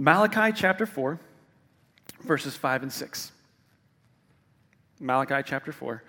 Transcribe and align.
Malachi 0.00 0.52
chapter 0.54 0.86
4, 0.86 1.18
verses 2.22 2.54
5 2.54 2.84
and 2.84 2.92
6. 2.92 3.32
Malachi 5.00 5.42
chapter 5.44 5.72
4, 5.72 6.04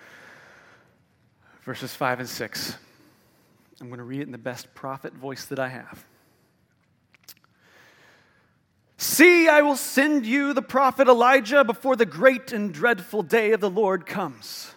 verses 1.64 1.96
5 1.96 2.20
and 2.20 2.30
6. 2.30 2.78
I'm 3.82 3.88
going 3.88 3.98
to 3.98 4.04
read 4.04 4.22
it 4.22 4.28
in 4.28 4.32
the 4.32 4.38
best 4.38 4.76
prophet 4.76 5.14
voice 5.14 5.46
that 5.46 5.58
I 5.58 5.70
have. 5.70 6.06
See, 8.98 9.48
I 9.48 9.64
will 9.64 9.76
send 9.76 10.24
you 10.28 10.54
the 10.54 10.62
prophet 10.62 11.08
Elijah 11.08 11.64
before 11.64 11.96
the 11.96 12.06
great 12.06 12.52
and 12.52 12.72
dreadful 12.72 13.24
day 13.24 13.54
of 13.54 13.60
the 13.60 13.72
Lord 13.72 14.06
comes. 14.06 14.72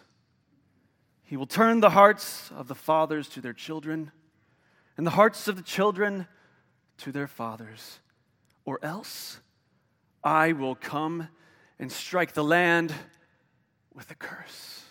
He 1.24 1.36
will 1.36 1.46
turn 1.46 1.80
the 1.80 1.90
hearts 1.90 2.50
of 2.56 2.66
the 2.66 2.74
fathers 2.74 3.28
to 3.30 3.42
their 3.42 3.52
children, 3.52 4.10
and 4.96 5.06
the 5.06 5.10
hearts 5.10 5.48
of 5.48 5.56
the 5.56 5.62
children 5.62 6.26
to 6.98 7.12
their 7.12 7.26
fathers. 7.26 7.98
Or 8.64 8.78
else 8.82 9.40
I 10.22 10.52
will 10.52 10.74
come 10.74 11.28
and 11.78 11.90
strike 11.90 12.32
the 12.32 12.44
land 12.44 12.94
with 13.92 14.10
a 14.10 14.14
curse. 14.14 14.81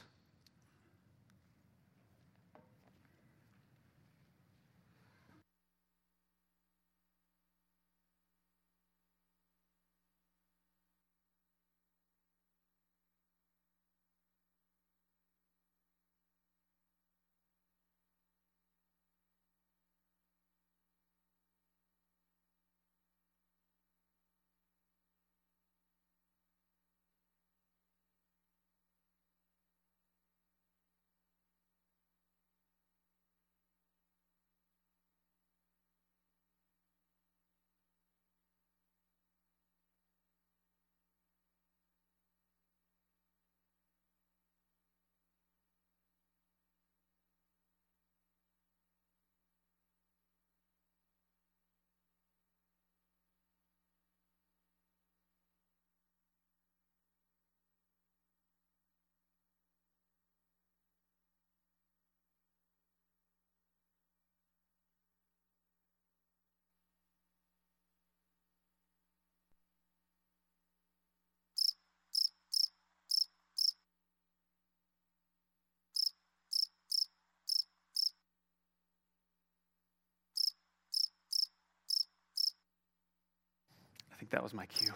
Think 84.22 84.30
that 84.30 84.44
was 84.44 84.54
my 84.54 84.68
cue. 84.68 84.94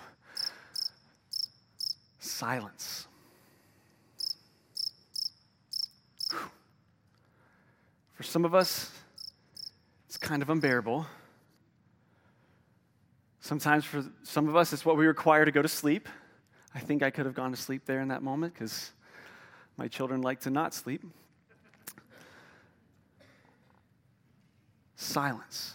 Silence. 2.20 3.08
For 8.14 8.22
some 8.22 8.46
of 8.46 8.54
us, 8.54 8.92
it's 10.08 10.18
kind 10.18 10.44
of 10.44 10.52
unbearable. 10.52 11.08
Sometimes 13.40 13.84
for 13.84 14.06
some 14.22 14.48
of 14.48 14.56
us, 14.56 14.72
it's 14.74 14.86
what 14.86 14.96
we 14.96 15.08
require 15.08 15.44
to 15.44 15.52
go 15.52 15.64
to 15.64 15.68
sleep. 15.68 16.08
I 16.76 16.80
think 16.80 17.02
I 17.02 17.10
could 17.10 17.26
have 17.26 17.34
gone 17.34 17.50
to 17.50 17.58
sleep 17.58 17.86
there 17.88 18.02
in 18.02 18.10
that 18.10 18.22
moment 18.22 18.54
because 18.54 18.92
my 19.76 19.88
children 19.88 20.22
like 20.22 20.42
to 20.42 20.52
not 20.52 20.76
sleep. 20.76 21.02
Silence. 24.96 25.74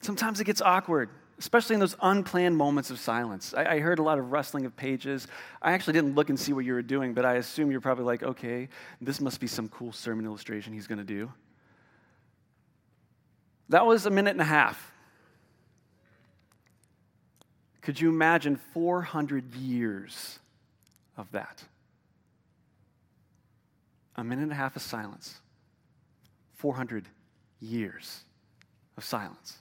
Sometimes 0.00 0.40
it 0.40 0.44
gets 0.44 0.62
awkward 0.62 1.10
especially 1.38 1.74
in 1.74 1.80
those 1.80 1.96
unplanned 2.00 2.56
moments 2.56 2.90
of 2.90 2.98
silence. 2.98 3.52
I, 3.56 3.74
I, 3.74 3.78
heard 3.80 3.98
a 3.98 4.02
lot 4.02 4.18
of 4.18 4.32
rustling 4.32 4.64
of 4.64 4.74
pages. 4.74 5.26
I 5.60 5.72
actually 5.72 5.92
didn't 5.92 6.14
look 6.14 6.30
and 6.30 6.38
see 6.38 6.52
what 6.52 6.64
you 6.64 6.72
were 6.72 6.82
doing, 6.82 7.12
but 7.12 7.24
I 7.24 7.34
assume 7.34 7.70
you're 7.70 7.80
probably 7.80 8.04
like, 8.04 8.22
okay, 8.22 8.68
this 9.00 9.20
must 9.20 9.38
be 9.38 9.46
some 9.46 9.68
cool 9.68 9.92
sermon 9.92 10.24
illustration 10.24 10.72
he's 10.72 10.86
going 10.86 10.98
to 10.98 11.04
do. 11.04 11.30
That 13.68 13.84
was 13.84 14.06
a 14.06 14.10
minute 14.10 14.30
and 14.30 14.40
a 14.40 14.44
half. 14.44 14.92
Could 17.82 18.00
you 18.00 18.08
imagine 18.08 18.56
400 18.56 19.54
years 19.54 20.38
of 21.16 21.30
that? 21.32 21.62
A 24.16 24.24
minute 24.24 24.42
and 24.42 24.52
a 24.52 24.56
half 24.56 24.74
of 24.76 24.82
silence. 24.82 25.40
400 26.54 27.06
years 27.60 28.22
of 28.96 29.04
silence. 29.04 29.58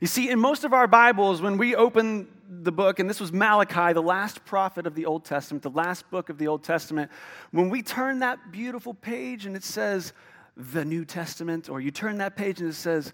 You 0.00 0.06
see, 0.06 0.28
in 0.30 0.38
most 0.38 0.64
of 0.64 0.72
our 0.72 0.86
Bibles, 0.86 1.40
when 1.40 1.56
we 1.58 1.74
open 1.74 2.28
the 2.48 2.72
book, 2.72 2.98
and 2.98 3.08
this 3.08 3.20
was 3.20 3.32
Malachi, 3.32 3.92
the 3.92 4.02
last 4.02 4.44
prophet 4.44 4.86
of 4.86 4.94
the 4.94 5.06
Old 5.06 5.24
Testament, 5.24 5.62
the 5.62 5.70
last 5.70 6.10
book 6.10 6.28
of 6.28 6.38
the 6.38 6.48
Old 6.48 6.62
Testament, 6.62 7.10
when 7.50 7.70
we 7.70 7.82
turn 7.82 8.20
that 8.20 8.52
beautiful 8.52 8.94
page 8.94 9.46
and 9.46 9.56
it 9.56 9.64
says 9.64 10.12
the 10.56 10.84
New 10.84 11.04
Testament, 11.04 11.68
or 11.68 11.80
you 11.80 11.90
turn 11.90 12.18
that 12.18 12.36
page 12.36 12.60
and 12.60 12.70
it 12.70 12.74
says 12.74 13.12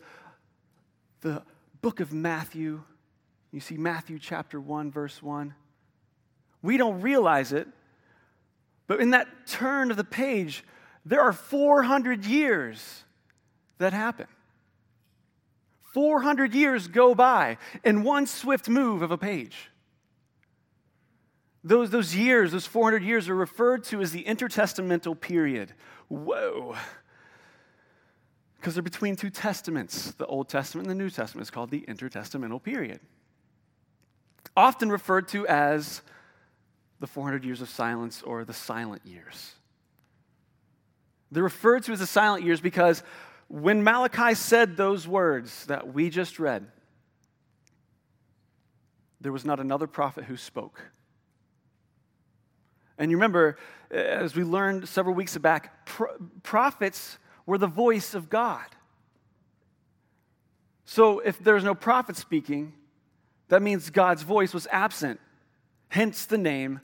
the 1.20 1.42
book 1.80 2.00
of 2.00 2.12
Matthew, 2.12 2.82
you 3.52 3.60
see 3.60 3.76
Matthew 3.76 4.18
chapter 4.18 4.60
1, 4.60 4.90
verse 4.90 5.22
1. 5.22 5.54
We 6.62 6.76
don't 6.76 7.00
realize 7.00 7.52
it, 7.52 7.68
but 8.86 9.00
in 9.00 9.10
that 9.10 9.46
turn 9.46 9.90
of 9.90 9.96
the 9.96 10.04
page, 10.04 10.64
there 11.04 11.20
are 11.20 11.32
400 11.32 12.24
years 12.24 13.04
that 13.78 13.92
happen. 13.92 14.26
400 15.92 16.54
years 16.54 16.88
go 16.88 17.14
by 17.14 17.58
in 17.84 18.02
one 18.02 18.26
swift 18.26 18.68
move 18.68 19.02
of 19.02 19.10
a 19.10 19.18
page. 19.18 19.70
Those, 21.64 21.90
those 21.90 22.14
years, 22.14 22.52
those 22.52 22.66
400 22.66 23.04
years, 23.04 23.28
are 23.28 23.34
referred 23.34 23.84
to 23.84 24.00
as 24.00 24.10
the 24.10 24.24
intertestamental 24.24 25.20
period. 25.20 25.74
Whoa. 26.08 26.74
Because 28.56 28.74
they're 28.74 28.82
between 28.82 29.16
two 29.16 29.30
testaments, 29.30 30.12
the 30.12 30.26
Old 30.26 30.48
Testament 30.48 30.88
and 30.88 30.98
the 30.98 31.02
New 31.02 31.10
Testament. 31.10 31.42
It's 31.42 31.50
called 31.50 31.70
the 31.70 31.82
intertestamental 31.82 32.62
period. 32.62 33.00
Often 34.56 34.90
referred 34.90 35.28
to 35.28 35.46
as 35.46 36.02
the 37.00 37.06
400 37.06 37.44
years 37.44 37.60
of 37.60 37.68
silence 37.68 38.22
or 38.22 38.44
the 38.44 38.52
silent 38.52 39.02
years. 39.04 39.52
They're 41.30 41.42
referred 41.42 41.84
to 41.84 41.92
as 41.92 41.98
the 41.98 42.06
silent 42.06 42.44
years 42.44 42.60
because 42.60 43.02
when 43.52 43.84
Malachi 43.84 44.34
said 44.34 44.78
those 44.78 45.06
words 45.06 45.66
that 45.66 45.92
we 45.92 46.08
just 46.08 46.38
read, 46.38 46.66
there 49.20 49.30
was 49.30 49.44
not 49.44 49.60
another 49.60 49.86
prophet 49.86 50.24
who 50.24 50.38
spoke. 50.38 50.80
And 52.96 53.10
you 53.10 53.18
remember, 53.18 53.58
eh, 53.90 54.00
as 54.00 54.34
we 54.34 54.42
learned 54.42 54.88
several 54.88 55.14
weeks 55.14 55.36
back, 55.36 55.84
pro- 55.84 56.16
prophets 56.42 57.18
were 57.44 57.58
the 57.58 57.66
voice 57.66 58.14
of 58.14 58.30
God. 58.30 58.64
So 60.86 61.18
if 61.18 61.38
there's 61.38 61.62
no 61.62 61.74
prophet 61.74 62.16
speaking, 62.16 62.72
that 63.48 63.60
means 63.60 63.90
God's 63.90 64.22
voice 64.22 64.54
was 64.54 64.66
absent. 64.70 65.20
Hence 65.88 66.24
the 66.24 66.38
name, 66.38 66.80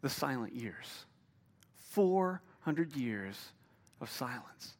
the 0.00 0.10
silent 0.10 0.56
years. 0.56 1.04
400 1.90 2.96
years 2.96 3.52
of 4.00 4.10
silence. 4.10 4.75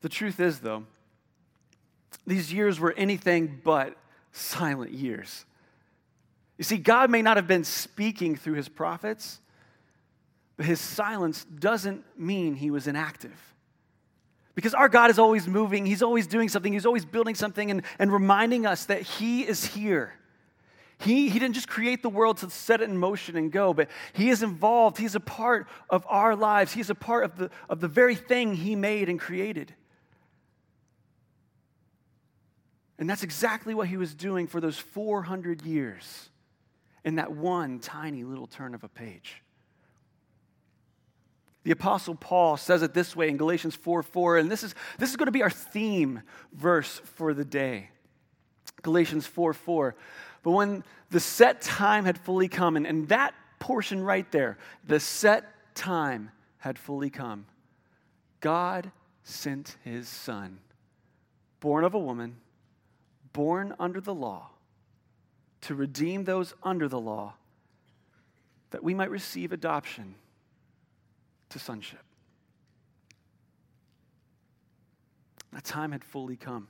The 0.00 0.08
truth 0.08 0.40
is, 0.40 0.60
though, 0.60 0.84
these 2.26 2.52
years 2.52 2.80
were 2.80 2.92
anything 2.96 3.60
but 3.62 3.96
silent 4.32 4.92
years. 4.92 5.44
You 6.58 6.64
see, 6.64 6.76
God 6.76 7.10
may 7.10 7.22
not 7.22 7.36
have 7.36 7.46
been 7.46 7.64
speaking 7.64 8.36
through 8.36 8.54
his 8.54 8.68
prophets, 8.68 9.40
but 10.56 10.66
his 10.66 10.80
silence 10.80 11.44
doesn't 11.44 12.04
mean 12.18 12.54
he 12.54 12.70
was 12.70 12.86
inactive. 12.86 13.32
Because 14.54 14.74
our 14.74 14.88
God 14.88 15.10
is 15.10 15.18
always 15.18 15.48
moving, 15.48 15.86
he's 15.86 16.02
always 16.02 16.26
doing 16.26 16.48
something, 16.48 16.72
he's 16.72 16.84
always 16.84 17.04
building 17.04 17.34
something 17.34 17.70
and, 17.70 17.82
and 17.98 18.12
reminding 18.12 18.66
us 18.66 18.84
that 18.86 19.02
he 19.02 19.42
is 19.42 19.64
here. 19.64 20.12
He, 20.98 21.30
he 21.30 21.38
didn't 21.38 21.54
just 21.54 21.68
create 21.68 22.02
the 22.02 22.10
world 22.10 22.36
to 22.38 22.50
set 22.50 22.82
it 22.82 22.90
in 22.90 22.98
motion 22.98 23.36
and 23.38 23.50
go, 23.50 23.72
but 23.72 23.88
he 24.12 24.28
is 24.28 24.42
involved. 24.42 24.98
He's 24.98 25.14
a 25.14 25.20
part 25.20 25.66
of 25.88 26.04
our 26.10 26.36
lives. 26.36 26.74
He's 26.74 26.90
a 26.90 26.94
part 26.94 27.24
of 27.24 27.36
the, 27.38 27.50
of 27.70 27.80
the 27.80 27.88
very 27.88 28.14
thing 28.14 28.54
he 28.54 28.76
made 28.76 29.08
and 29.08 29.18
created. 29.18 29.74
And 33.00 33.08
that's 33.08 33.22
exactly 33.22 33.72
what 33.72 33.88
he 33.88 33.96
was 33.96 34.14
doing 34.14 34.46
for 34.46 34.60
those 34.60 34.78
400 34.78 35.62
years 35.62 36.28
in 37.02 37.14
that 37.16 37.32
one 37.32 37.78
tiny 37.78 38.24
little 38.24 38.46
turn 38.46 38.74
of 38.74 38.84
a 38.84 38.88
page. 38.88 39.42
The 41.62 41.70
Apostle 41.70 42.14
Paul 42.14 42.58
says 42.58 42.82
it 42.82 42.92
this 42.92 43.16
way 43.16 43.30
in 43.30 43.38
Galatians 43.38 43.74
4 43.74 44.02
4, 44.02 44.38
and 44.38 44.50
this 44.50 44.62
is, 44.62 44.74
this 44.98 45.08
is 45.08 45.16
going 45.16 45.26
to 45.26 45.32
be 45.32 45.42
our 45.42 45.50
theme 45.50 46.20
verse 46.52 47.00
for 47.16 47.32
the 47.32 47.44
day. 47.44 47.88
Galatians 48.82 49.26
4 49.26 49.54
4. 49.54 49.96
But 50.42 50.50
when 50.50 50.84
the 51.10 51.20
set 51.20 51.62
time 51.62 52.04
had 52.04 52.18
fully 52.18 52.48
come, 52.48 52.76
and, 52.76 52.86
and 52.86 53.08
that 53.08 53.34
portion 53.58 54.02
right 54.02 54.30
there, 54.30 54.58
the 54.86 55.00
set 55.00 55.74
time 55.74 56.30
had 56.58 56.78
fully 56.78 57.08
come, 57.08 57.46
God 58.40 58.90
sent 59.22 59.76
his 59.84 60.06
son, 60.06 60.58
born 61.60 61.84
of 61.84 61.94
a 61.94 61.98
woman, 61.98 62.36
born 63.32 63.74
under 63.78 64.00
the 64.00 64.14
law, 64.14 64.50
to 65.62 65.74
redeem 65.74 66.24
those 66.24 66.54
under 66.62 66.88
the 66.88 67.00
law, 67.00 67.34
that 68.70 68.82
we 68.82 68.94
might 68.94 69.10
receive 69.10 69.52
adoption 69.52 70.14
to 71.50 71.58
sonship. 71.58 72.00
That 75.52 75.64
time 75.64 75.92
had 75.92 76.04
fully 76.04 76.36
come. 76.36 76.68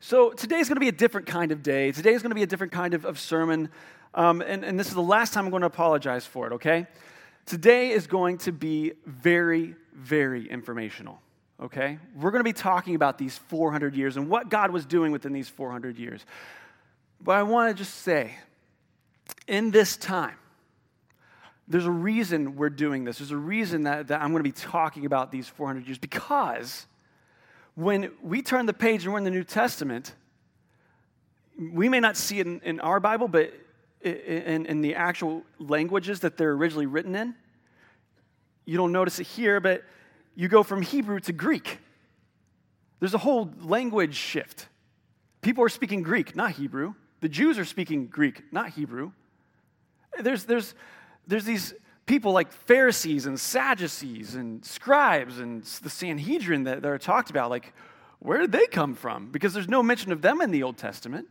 So 0.00 0.30
today's 0.30 0.68
going 0.68 0.76
to 0.76 0.80
be 0.80 0.88
a 0.88 0.92
different 0.92 1.26
kind 1.26 1.50
of 1.50 1.62
day. 1.62 1.90
Today 1.92 2.12
is 2.12 2.22
going 2.22 2.30
to 2.30 2.34
be 2.34 2.42
a 2.42 2.46
different 2.46 2.72
kind 2.72 2.94
of, 2.94 3.04
of 3.04 3.18
sermon. 3.18 3.70
Um, 4.14 4.42
and, 4.42 4.64
and 4.64 4.78
this 4.78 4.88
is 4.88 4.94
the 4.94 5.02
last 5.02 5.32
time 5.32 5.46
I'm 5.46 5.50
going 5.50 5.62
to 5.62 5.66
apologize 5.66 6.26
for 6.26 6.46
it, 6.46 6.52
okay? 6.54 6.86
Today 7.46 7.90
is 7.90 8.06
going 8.06 8.38
to 8.38 8.52
be 8.52 8.92
very, 9.06 9.74
very 9.94 10.48
informational, 10.48 11.20
okay? 11.60 11.98
We're 12.16 12.30
going 12.30 12.40
to 12.40 12.44
be 12.44 12.52
talking 12.52 12.94
about 12.94 13.18
these 13.18 13.36
400 13.36 13.94
years 13.94 14.16
and 14.16 14.28
what 14.28 14.48
God 14.48 14.70
was 14.70 14.86
doing 14.86 15.12
within 15.12 15.32
these 15.32 15.48
400 15.48 15.98
years. 15.98 16.24
But 17.20 17.36
I 17.36 17.42
want 17.42 17.76
to 17.76 17.82
just 17.82 17.94
say, 18.00 18.36
in 19.46 19.70
this 19.70 19.96
time, 19.96 20.36
there's 21.66 21.86
a 21.86 21.90
reason 21.90 22.56
we're 22.56 22.68
doing 22.68 23.04
this. 23.04 23.18
There's 23.18 23.30
a 23.30 23.36
reason 23.36 23.84
that, 23.84 24.08
that 24.08 24.20
I'm 24.20 24.30
going 24.32 24.42
to 24.42 24.48
be 24.48 24.52
talking 24.52 25.06
about 25.06 25.32
these 25.32 25.48
400 25.48 25.86
years 25.86 25.98
because 25.98 26.86
when 27.74 28.10
we 28.22 28.42
turn 28.42 28.66
the 28.66 28.74
page 28.74 29.04
and 29.04 29.12
we're 29.12 29.18
in 29.18 29.24
the 29.24 29.30
New 29.30 29.44
Testament, 29.44 30.14
we 31.58 31.88
may 31.88 32.00
not 32.00 32.16
see 32.16 32.40
it 32.40 32.46
in, 32.46 32.60
in 32.60 32.80
our 32.80 33.00
Bible, 33.00 33.28
but 33.28 33.52
in, 34.02 34.66
in, 34.66 34.82
the 34.82 34.94
actual 34.94 35.42
languages 35.58 36.20
that 36.20 36.36
they're 36.36 36.52
originally 36.52 36.86
written 36.86 37.14
in, 37.14 37.34
you 38.66 38.76
don't 38.76 38.92
notice 38.92 39.18
it 39.18 39.26
here, 39.26 39.60
but 39.60 39.82
you 40.34 40.48
go 40.48 40.62
from 40.62 40.82
Hebrew 40.82 41.20
to 41.20 41.32
Greek. 41.32 41.78
There's 43.00 43.14
a 43.14 43.18
whole 43.18 43.50
language 43.60 44.14
shift. 44.14 44.68
People 45.42 45.64
are 45.64 45.68
speaking 45.68 46.02
Greek, 46.02 46.34
not 46.34 46.52
Hebrew. 46.52 46.94
The 47.20 47.28
Jews 47.28 47.58
are 47.58 47.64
speaking 47.64 48.06
Greek, 48.06 48.42
not 48.52 48.70
Hebrew. 48.70 49.12
There's, 50.18 50.44
there's, 50.44 50.74
there's 51.26 51.44
these 51.44 51.74
people 52.06 52.32
like 52.32 52.52
Pharisees 52.52 53.26
and 53.26 53.38
Sadducees 53.38 54.34
and 54.34 54.64
scribes 54.64 55.38
and 55.38 55.62
the 55.82 55.90
Sanhedrin 55.90 56.64
that, 56.64 56.82
that 56.82 56.88
are 56.88 56.98
talked 56.98 57.30
about. 57.30 57.50
Like, 57.50 57.72
where 58.20 58.38
did 58.38 58.52
they 58.52 58.66
come 58.66 58.94
from? 58.94 59.30
Because 59.30 59.52
there's 59.52 59.68
no 59.68 59.82
mention 59.82 60.12
of 60.12 60.22
them 60.22 60.40
in 60.40 60.50
the 60.50 60.62
Old 60.62 60.76
Testament. 60.76 61.28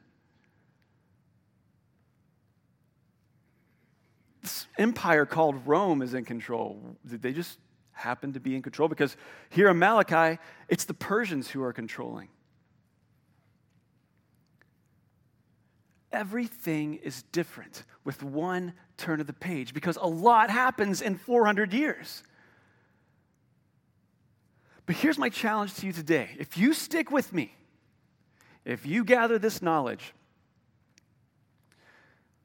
This 4.41 4.67
empire 4.77 5.25
called 5.25 5.65
Rome 5.65 6.01
is 6.01 6.13
in 6.13 6.25
control. 6.25 6.97
Did 7.07 7.21
they 7.21 7.31
just 7.31 7.57
happen 7.93 8.33
to 8.33 8.39
be 8.39 8.55
in 8.55 8.61
control? 8.61 8.89
Because 8.89 9.15
here 9.49 9.69
in 9.69 9.79
Malachi, 9.79 10.39
it's 10.67 10.85
the 10.85 10.93
Persians 10.93 11.49
who 11.49 11.63
are 11.63 11.73
controlling. 11.73 12.29
everything 16.13 16.95
is 16.95 17.23
different 17.31 17.83
with 18.05 18.23
one 18.23 18.73
turn 18.95 19.19
of 19.19 19.27
the 19.27 19.33
page 19.33 19.73
because 19.73 19.97
a 19.97 20.07
lot 20.07 20.49
happens 20.49 21.01
in 21.01 21.15
400 21.17 21.73
years. 21.73 22.23
But 24.85 24.95
here's 24.95 25.17
my 25.17 25.29
challenge 25.29 25.73
to 25.75 25.87
you 25.87 25.93
today. 25.93 26.29
If 26.37 26.57
you 26.57 26.73
stick 26.73 27.11
with 27.11 27.33
me, 27.33 27.55
if 28.63 28.85
you 28.85 29.03
gather 29.03 29.39
this 29.39 29.61
knowledge, 29.61 30.13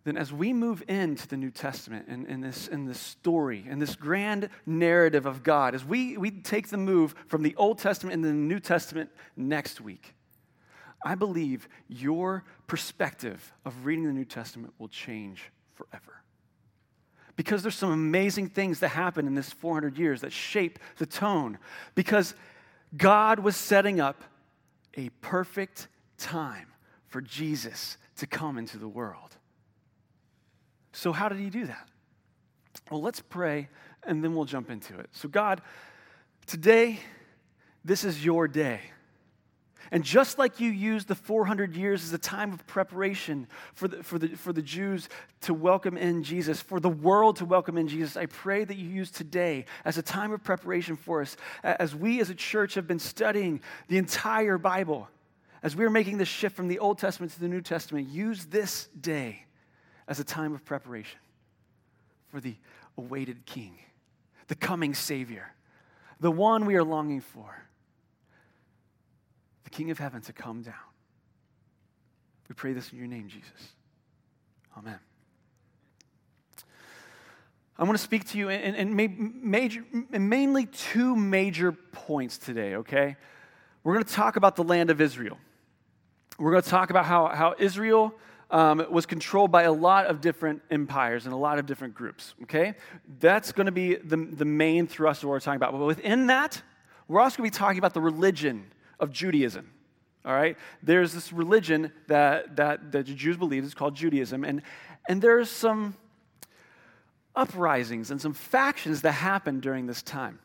then 0.09 0.17
as 0.17 0.33
we 0.33 0.53
move 0.55 0.83
into 0.89 1.29
the 1.29 1.37
New 1.37 1.51
Testament 1.51 2.07
and 2.09 2.27
in, 2.27 2.41
this, 2.41 2.69
this 2.73 2.99
story, 2.99 3.67
and 3.69 3.81
this 3.81 3.95
grand 3.95 4.49
narrative 4.65 5.27
of 5.27 5.43
God, 5.43 5.75
as 5.75 5.85
we, 5.85 6.17
we 6.17 6.31
take 6.31 6.69
the 6.69 6.79
move 6.79 7.15
from 7.27 7.43
the 7.43 7.55
Old 7.57 7.79
Testament 7.79 8.15
into 8.15 8.29
the 8.29 8.35
New 8.35 8.59
Testament 8.59 9.11
next 9.37 9.81
week, 9.83 10.15
I 11.05 11.15
believe 11.15 11.69
your 11.89 12.45
perspective 12.67 13.53
of 13.65 13.85
reading 13.85 14.07
the 14.07 14.13
New 14.13 14.25
Testament 14.25 14.73
will 14.79 14.89
change 14.89 15.51
forever. 15.75 16.23
Because 17.37 17.63
there's 17.63 17.77
some 17.77 17.93
amazing 17.93 18.49
things 18.49 18.81
that 18.81 18.89
happen 18.89 19.27
in 19.27 19.35
this 19.35 19.53
400 19.53 19.97
years 19.99 20.23
that 20.23 20.33
shape 20.33 20.79
the 20.97 21.07
tone. 21.07 21.59
Because 21.95 22.35
God 22.97 23.39
was 23.39 23.57
setting 23.57 24.01
up 24.01 24.25
a 24.97 25.11
perfect 25.21 25.87
time 26.17 26.69
for 27.07 27.21
Jesus 27.21 27.97
to 28.17 28.27
come 28.27 28.59
into 28.59 28.79
the 28.79 28.89
world. 28.89 29.38
So, 30.99 31.13
how 31.13 31.29
did 31.29 31.39
he 31.39 31.49
do 31.49 31.65
that? 31.67 31.89
Well, 32.91 33.01
let's 33.01 33.21
pray 33.21 33.69
and 34.03 34.25
then 34.25 34.35
we'll 34.35 34.47
jump 34.47 34.69
into 34.69 34.99
it. 34.99 35.09
So, 35.13 35.29
God, 35.29 35.63
today, 36.45 36.99
this 37.85 38.03
is 38.03 38.25
your 38.25 38.49
day. 38.49 38.81
And 39.93 40.03
just 40.03 40.41
like 40.41 40.59
you 40.59 40.73
used 40.73 41.07
the 41.07 41.15
400 41.15 41.77
years 41.77 42.03
as 42.03 42.13
a 42.13 42.19
time 42.19 42.53
of 42.53 42.67
preparation 42.67 43.47
for 43.75 43.87
the, 43.87 44.03
for, 44.03 44.19
the, 44.19 44.31
for 44.31 44.53
the 44.53 44.61
Jews 44.61 45.09
to 45.43 45.55
welcome 45.55 45.97
in 45.97 46.25
Jesus, 46.25 46.61
for 46.61 46.81
the 46.81 46.89
world 46.89 47.37
to 47.37 47.45
welcome 47.45 47.79
in 47.79 47.87
Jesus, 47.87 48.17
I 48.17 48.27
pray 48.27 48.65
that 48.65 48.77
you 48.77 48.89
use 48.89 49.13
today 49.13 49.67
as 49.85 49.99
a 49.99 50.03
time 50.03 50.33
of 50.33 50.43
preparation 50.43 50.97
for 50.97 51.23
us. 51.23 51.37
As 51.63 51.95
we 51.95 52.21
as 52.21 52.29
a 52.29 52.35
church 52.35 52.75
have 52.75 52.89
been 52.89 52.99
studying 52.99 53.61
the 53.87 53.99
entire 53.99 54.59
Bible, 54.59 55.09
as 55.63 55.77
we 55.77 55.85
are 55.85 55.91
making 55.91 56.19
this 56.19 56.27
shift 56.27 56.57
from 56.57 56.67
the 56.67 56.81
Old 56.81 56.99
Testament 56.99 57.31
to 57.35 57.41
the 57.41 57.47
New 57.47 57.63
Testament, 57.63 58.09
use 58.09 58.47
this 58.47 58.89
day 59.01 59.45
as 60.09 60.19
a 60.19 60.25
time 60.25 60.55
of 60.55 60.65
preparation 60.65 61.21
for 62.31 62.41
the 62.41 62.57
awaited 62.97 63.47
King, 63.47 63.79
the 64.49 64.55
coming 64.55 64.95
Savior, 64.95 65.53
the 66.19 66.31
one 66.31 66.67
we 66.67 66.75
are 66.75 66.83
longing 66.83 67.21
for 67.21 67.63
the 69.65 69.71
King 69.71 69.91
of 69.91 69.99
heaven 69.99 70.23
to 70.23 70.33
come 70.33 70.63
down. 70.63 70.75
We 72.49 72.55
pray 72.55 72.73
this 72.73 72.91
in 72.91 72.99
your 72.99 73.07
name, 73.07 73.29
Jesus. 73.29 73.75
Amen. 74.77 74.99
I 77.79 77.85
want 77.85 77.97
to 77.97 78.03
speak 78.03 78.27
to 78.31 78.39
you 78.39 78.49
in, 78.49 78.75
in, 78.75 79.41
major, 79.43 79.85
in 80.13 80.29
mainly 80.29 80.67
two 80.67 81.15
major 81.15 81.71
points 81.71 82.39
today, 82.39 82.77
okay? 82.77 83.17
We're 83.85 83.93
going 83.93 84.05
to 84.05 84.13
talk 84.13 84.37
about 84.37 84.57
the 84.57 84.65
land 84.65 84.91
of 84.91 85.01
Israel. 85.01 85.37
We're 86.39 86.51
going 86.51 86.63
to 86.63 86.69
talk 86.69 86.91
about 86.91 87.05
how, 87.05 87.29
how 87.29 87.55
Israel 87.59 88.15
um, 88.51 88.85
was 88.91 89.07
controlled 89.07 89.51
by 89.51 89.65
a 89.65 89.73
lot 89.73 90.07
of 90.07 90.21
different 90.21 90.63
empires 90.71 91.27
and 91.27 91.35
a 91.35 91.37
lot 91.37 91.59
of 91.59 91.67
different 91.67 91.95
groups, 91.95 92.35
okay? 92.45 92.75
That's 93.21 93.53
going 93.53 93.67
to 93.67 93.73
be 93.73 93.97
the, 93.97 94.17
the 94.17 94.45
main 94.45 94.87
thrust 94.87 95.23
of 95.23 95.29
what 95.29 95.35
we're 95.35 95.41
talking 95.41 95.57
about. 95.57 95.73
But 95.73 95.85
within 95.85 96.29
that, 96.29 96.63
we're 97.09 97.21
also 97.21 97.39
going 97.39 97.51
to 97.51 97.55
be 97.55 97.59
talking 97.59 97.79
about 97.79 97.95
the 97.95 98.01
religion 98.01 98.73
of 98.99 99.13
Judaism. 99.13 99.71
All 100.25 100.33
right? 100.33 100.57
There's 100.83 101.13
this 101.13 101.33
religion 101.33 101.93
that, 102.07 102.57
that, 102.57 102.93
that 102.93 103.07
the 103.07 103.15
Jews 103.15 103.37
believe 103.37 103.65
is 103.65 103.75
called 103.75 103.95
Judaism, 103.95 104.45
and, 104.45 104.63
and 105.09 105.21
there's 105.21 105.51
some 105.51 105.97
uprisings 107.37 108.11
and 108.11 108.21
some 108.21 108.33
factions 108.33 109.03
that 109.03 109.13
happen 109.13 109.61
during 109.61 109.87
this 109.87 110.03
time, 110.03 110.39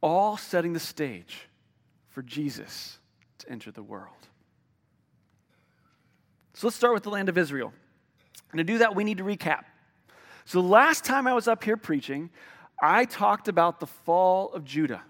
all 0.00 0.36
setting 0.36 0.72
the 0.74 0.80
stage 0.80 1.48
for 2.10 2.22
Jesus 2.22 2.98
to 3.38 3.50
enter 3.50 3.70
the 3.70 3.82
world. 3.82 4.28
So 6.54 6.66
let's 6.66 6.76
start 6.76 6.94
with 6.94 7.02
the 7.02 7.10
land 7.10 7.28
of 7.28 7.38
Israel. 7.38 7.72
And 8.50 8.58
to 8.58 8.64
do 8.64 8.78
that, 8.78 8.94
we 8.94 9.04
need 9.04 9.18
to 9.18 9.24
recap. 9.24 9.64
So, 10.44 10.60
last 10.60 11.04
time 11.04 11.26
I 11.26 11.34
was 11.34 11.48
up 11.48 11.64
here 11.64 11.76
preaching, 11.76 12.30
I 12.80 13.04
talked 13.04 13.48
about 13.48 13.80
the 13.80 13.86
fall 13.86 14.52
of 14.52 14.64
Judah. 14.64 15.02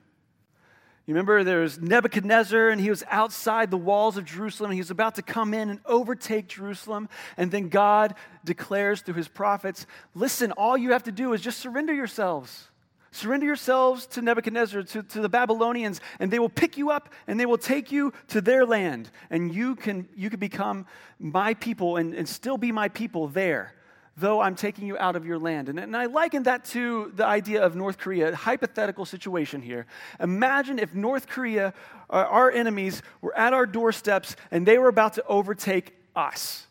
You 1.06 1.14
remember 1.14 1.42
there's 1.42 1.80
Nebuchadnezzar, 1.80 2.68
and 2.68 2.80
he 2.80 2.90
was 2.90 3.02
outside 3.10 3.70
the 3.70 3.76
walls 3.76 4.16
of 4.16 4.24
Jerusalem. 4.24 4.70
And 4.70 4.74
he 4.74 4.80
was 4.80 4.92
about 4.92 5.16
to 5.16 5.22
come 5.22 5.52
in 5.52 5.68
and 5.68 5.80
overtake 5.84 6.46
Jerusalem. 6.46 7.08
And 7.36 7.50
then 7.50 7.70
God 7.70 8.14
declares 8.44 9.00
through 9.02 9.14
his 9.14 9.26
prophets 9.26 9.86
listen, 10.14 10.52
all 10.52 10.76
you 10.76 10.92
have 10.92 11.02
to 11.04 11.12
do 11.12 11.32
is 11.32 11.40
just 11.40 11.58
surrender 11.58 11.92
yourselves. 11.92 12.68
Surrender 13.12 13.44
yourselves 13.44 14.06
to 14.06 14.22
Nebuchadnezzar, 14.22 14.82
to, 14.84 15.02
to 15.02 15.20
the 15.20 15.28
Babylonians, 15.28 16.00
and 16.18 16.32
they 16.32 16.38
will 16.38 16.48
pick 16.48 16.78
you 16.78 16.90
up 16.90 17.10
and 17.26 17.38
they 17.38 17.44
will 17.44 17.58
take 17.58 17.92
you 17.92 18.14
to 18.28 18.40
their 18.40 18.64
land. 18.64 19.10
And 19.28 19.54
you 19.54 19.76
can, 19.76 20.08
you 20.16 20.30
can 20.30 20.40
become 20.40 20.86
my 21.18 21.52
people 21.52 21.98
and, 21.98 22.14
and 22.14 22.26
still 22.26 22.56
be 22.56 22.72
my 22.72 22.88
people 22.88 23.28
there. 23.28 23.74
though 24.16 24.40
I'm 24.40 24.54
taking 24.54 24.86
you 24.86 24.96
out 24.98 25.14
of 25.14 25.26
your 25.26 25.38
land. 25.38 25.68
And, 25.68 25.78
and 25.78 25.94
I 25.94 26.06
liken 26.06 26.44
that 26.44 26.64
to 26.66 27.12
the 27.14 27.26
idea 27.26 27.62
of 27.62 27.76
North 27.76 27.98
Korea, 27.98 28.32
a 28.32 28.34
hypothetical 28.34 29.04
situation 29.04 29.60
here. 29.60 29.86
Imagine 30.18 30.78
if 30.78 30.94
North 30.94 31.28
Korea, 31.28 31.74
uh, 32.10 32.12
our 32.28 32.50
enemies, 32.50 33.02
were 33.20 33.36
at 33.36 33.52
our 33.52 33.66
doorsteps 33.66 34.36
and 34.50 34.66
they 34.66 34.78
were 34.78 34.88
about 34.88 35.14
to 35.14 35.24
overtake 35.26 35.94
us. 36.16 36.66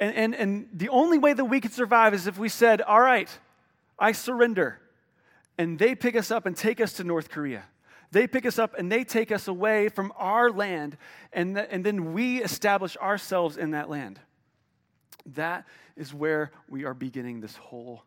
And, 0.00 0.14
and, 0.14 0.34
and 0.34 0.68
the 0.72 0.88
only 0.88 1.18
way 1.18 1.32
that 1.32 1.44
we 1.44 1.60
could 1.60 1.72
survive 1.72 2.12
is 2.12 2.26
if 2.26 2.38
we 2.38 2.48
said, 2.48 2.82
All 2.82 3.00
right, 3.00 3.30
I 3.98 4.12
surrender. 4.12 4.80
And 5.58 5.78
they 5.78 5.94
pick 5.94 6.16
us 6.16 6.30
up 6.30 6.46
and 6.46 6.56
take 6.56 6.80
us 6.80 6.94
to 6.94 7.04
North 7.04 7.30
Korea. 7.30 7.64
They 8.12 8.26
pick 8.26 8.46
us 8.46 8.58
up 8.58 8.74
and 8.78 8.90
they 8.90 9.04
take 9.04 9.32
us 9.32 9.48
away 9.48 9.88
from 9.88 10.12
our 10.16 10.50
land, 10.50 10.96
and, 11.32 11.56
th- 11.56 11.68
and 11.70 11.84
then 11.84 12.12
we 12.12 12.42
establish 12.42 12.96
ourselves 12.98 13.56
in 13.56 13.72
that 13.72 13.90
land. 13.90 14.20
That 15.34 15.66
is 15.96 16.14
where 16.14 16.52
we 16.68 16.84
are 16.84 16.94
beginning 16.94 17.40
this 17.40 17.56
whole, 17.56 18.04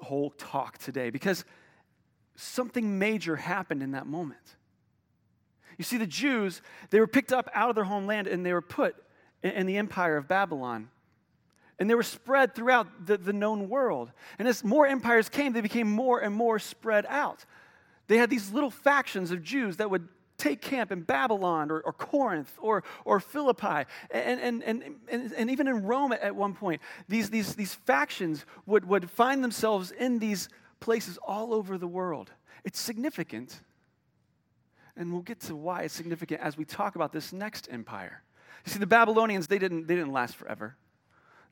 whole 0.00 0.30
talk 0.30 0.78
today 0.78 1.10
because 1.10 1.44
something 2.34 2.98
major 2.98 3.36
happened 3.36 3.82
in 3.82 3.92
that 3.92 4.06
moment. 4.06 4.56
You 5.78 5.84
see, 5.84 5.96
the 5.96 6.06
Jews, 6.06 6.62
they 6.90 7.00
were 7.00 7.06
picked 7.06 7.32
up 7.32 7.48
out 7.54 7.68
of 7.68 7.74
their 7.74 7.84
homeland 7.84 8.26
and 8.26 8.44
they 8.44 8.52
were 8.52 8.62
put 8.62 8.96
in, 9.42 9.52
in 9.52 9.66
the 9.66 9.76
empire 9.76 10.16
of 10.16 10.28
Babylon. 10.28 10.88
And 11.78 11.90
they 11.90 11.94
were 11.94 12.02
spread 12.04 12.54
throughout 12.54 13.06
the, 13.06 13.16
the 13.16 13.32
known 13.32 13.68
world. 13.68 14.12
And 14.38 14.46
as 14.46 14.62
more 14.62 14.86
empires 14.86 15.28
came, 15.28 15.52
they 15.52 15.60
became 15.60 15.90
more 15.90 16.20
and 16.20 16.34
more 16.34 16.58
spread 16.58 17.04
out. 17.08 17.44
They 18.06 18.18
had 18.18 18.30
these 18.30 18.52
little 18.52 18.70
factions 18.70 19.30
of 19.30 19.42
Jews 19.42 19.78
that 19.78 19.90
would 19.90 20.08
take 20.36 20.60
camp 20.60 20.92
in 20.92 21.02
Babylon 21.02 21.70
or, 21.70 21.80
or 21.80 21.92
Corinth 21.92 22.52
or, 22.60 22.84
or 23.04 23.20
Philippi. 23.20 23.88
And, 24.10 24.40
and, 24.40 24.62
and, 24.62 24.96
and, 25.08 25.32
and 25.32 25.50
even 25.50 25.68
in 25.68 25.84
Rome 25.84 26.12
at 26.12 26.34
one 26.34 26.54
point, 26.54 26.80
these, 27.08 27.30
these, 27.30 27.54
these 27.54 27.74
factions 27.74 28.44
would, 28.66 28.84
would 28.86 29.10
find 29.10 29.42
themselves 29.42 29.90
in 29.90 30.18
these 30.18 30.48
places 30.80 31.18
all 31.26 31.54
over 31.54 31.78
the 31.78 31.86
world. 31.86 32.30
It's 32.64 32.80
significant. 32.80 33.60
And 34.96 35.12
we'll 35.12 35.22
get 35.22 35.40
to 35.40 35.56
why 35.56 35.82
it's 35.82 35.94
significant 35.94 36.40
as 36.40 36.56
we 36.56 36.64
talk 36.64 36.94
about 36.94 37.12
this 37.12 37.32
next 37.32 37.68
empire. 37.70 38.22
You 38.64 38.72
see, 38.72 38.78
the 38.78 38.86
Babylonians, 38.86 39.46
they 39.46 39.58
didn't, 39.58 39.86
they 39.86 39.94
didn't 39.94 40.12
last 40.12 40.36
forever. 40.36 40.76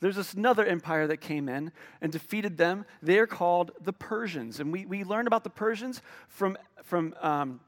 There's 0.03 0.17
this 0.17 0.35
another 0.35 0.67
empire 0.67 1.07
that 1.07 1.19
came 1.19 1.49
in 1.49 1.71
and 2.01 2.11
defeated 2.11 2.57
them. 2.57 2.87
They're 3.03 3.29
called 3.29 3.71
the 3.81 3.93
Persians. 3.93 4.59
And 4.59 4.73
we, 4.73 4.85
we 4.85 5.05
learn 5.05 5.29
about 5.29 5.45
the 5.45 5.51
Persians 5.51 6.03
from, 6.27 6.59
from 6.83 7.15
um, 7.21 7.61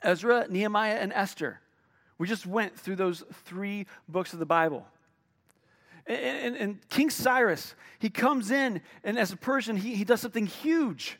Ezra, 0.00 0.46
Nehemiah, 0.48 0.94
and 0.94 1.12
Esther. 1.12 1.60
We 2.16 2.28
just 2.28 2.46
went 2.46 2.78
through 2.78 2.94
those 2.94 3.24
three 3.44 3.88
books 4.08 4.32
of 4.32 4.38
the 4.38 4.46
Bible. 4.46 4.86
And, 6.06 6.16
and, 6.20 6.56
and, 6.56 6.88
King 6.90 7.10
Cyrus, 7.10 7.74
he 7.98 8.08
comes 8.08 8.52
in, 8.52 8.80
and 9.02 9.18
as 9.18 9.32
a 9.32 9.36
Persian, 9.36 9.76
he, 9.76 9.96
he 9.96 10.04
does 10.04 10.20
something 10.20 10.46
huge. 10.46 11.18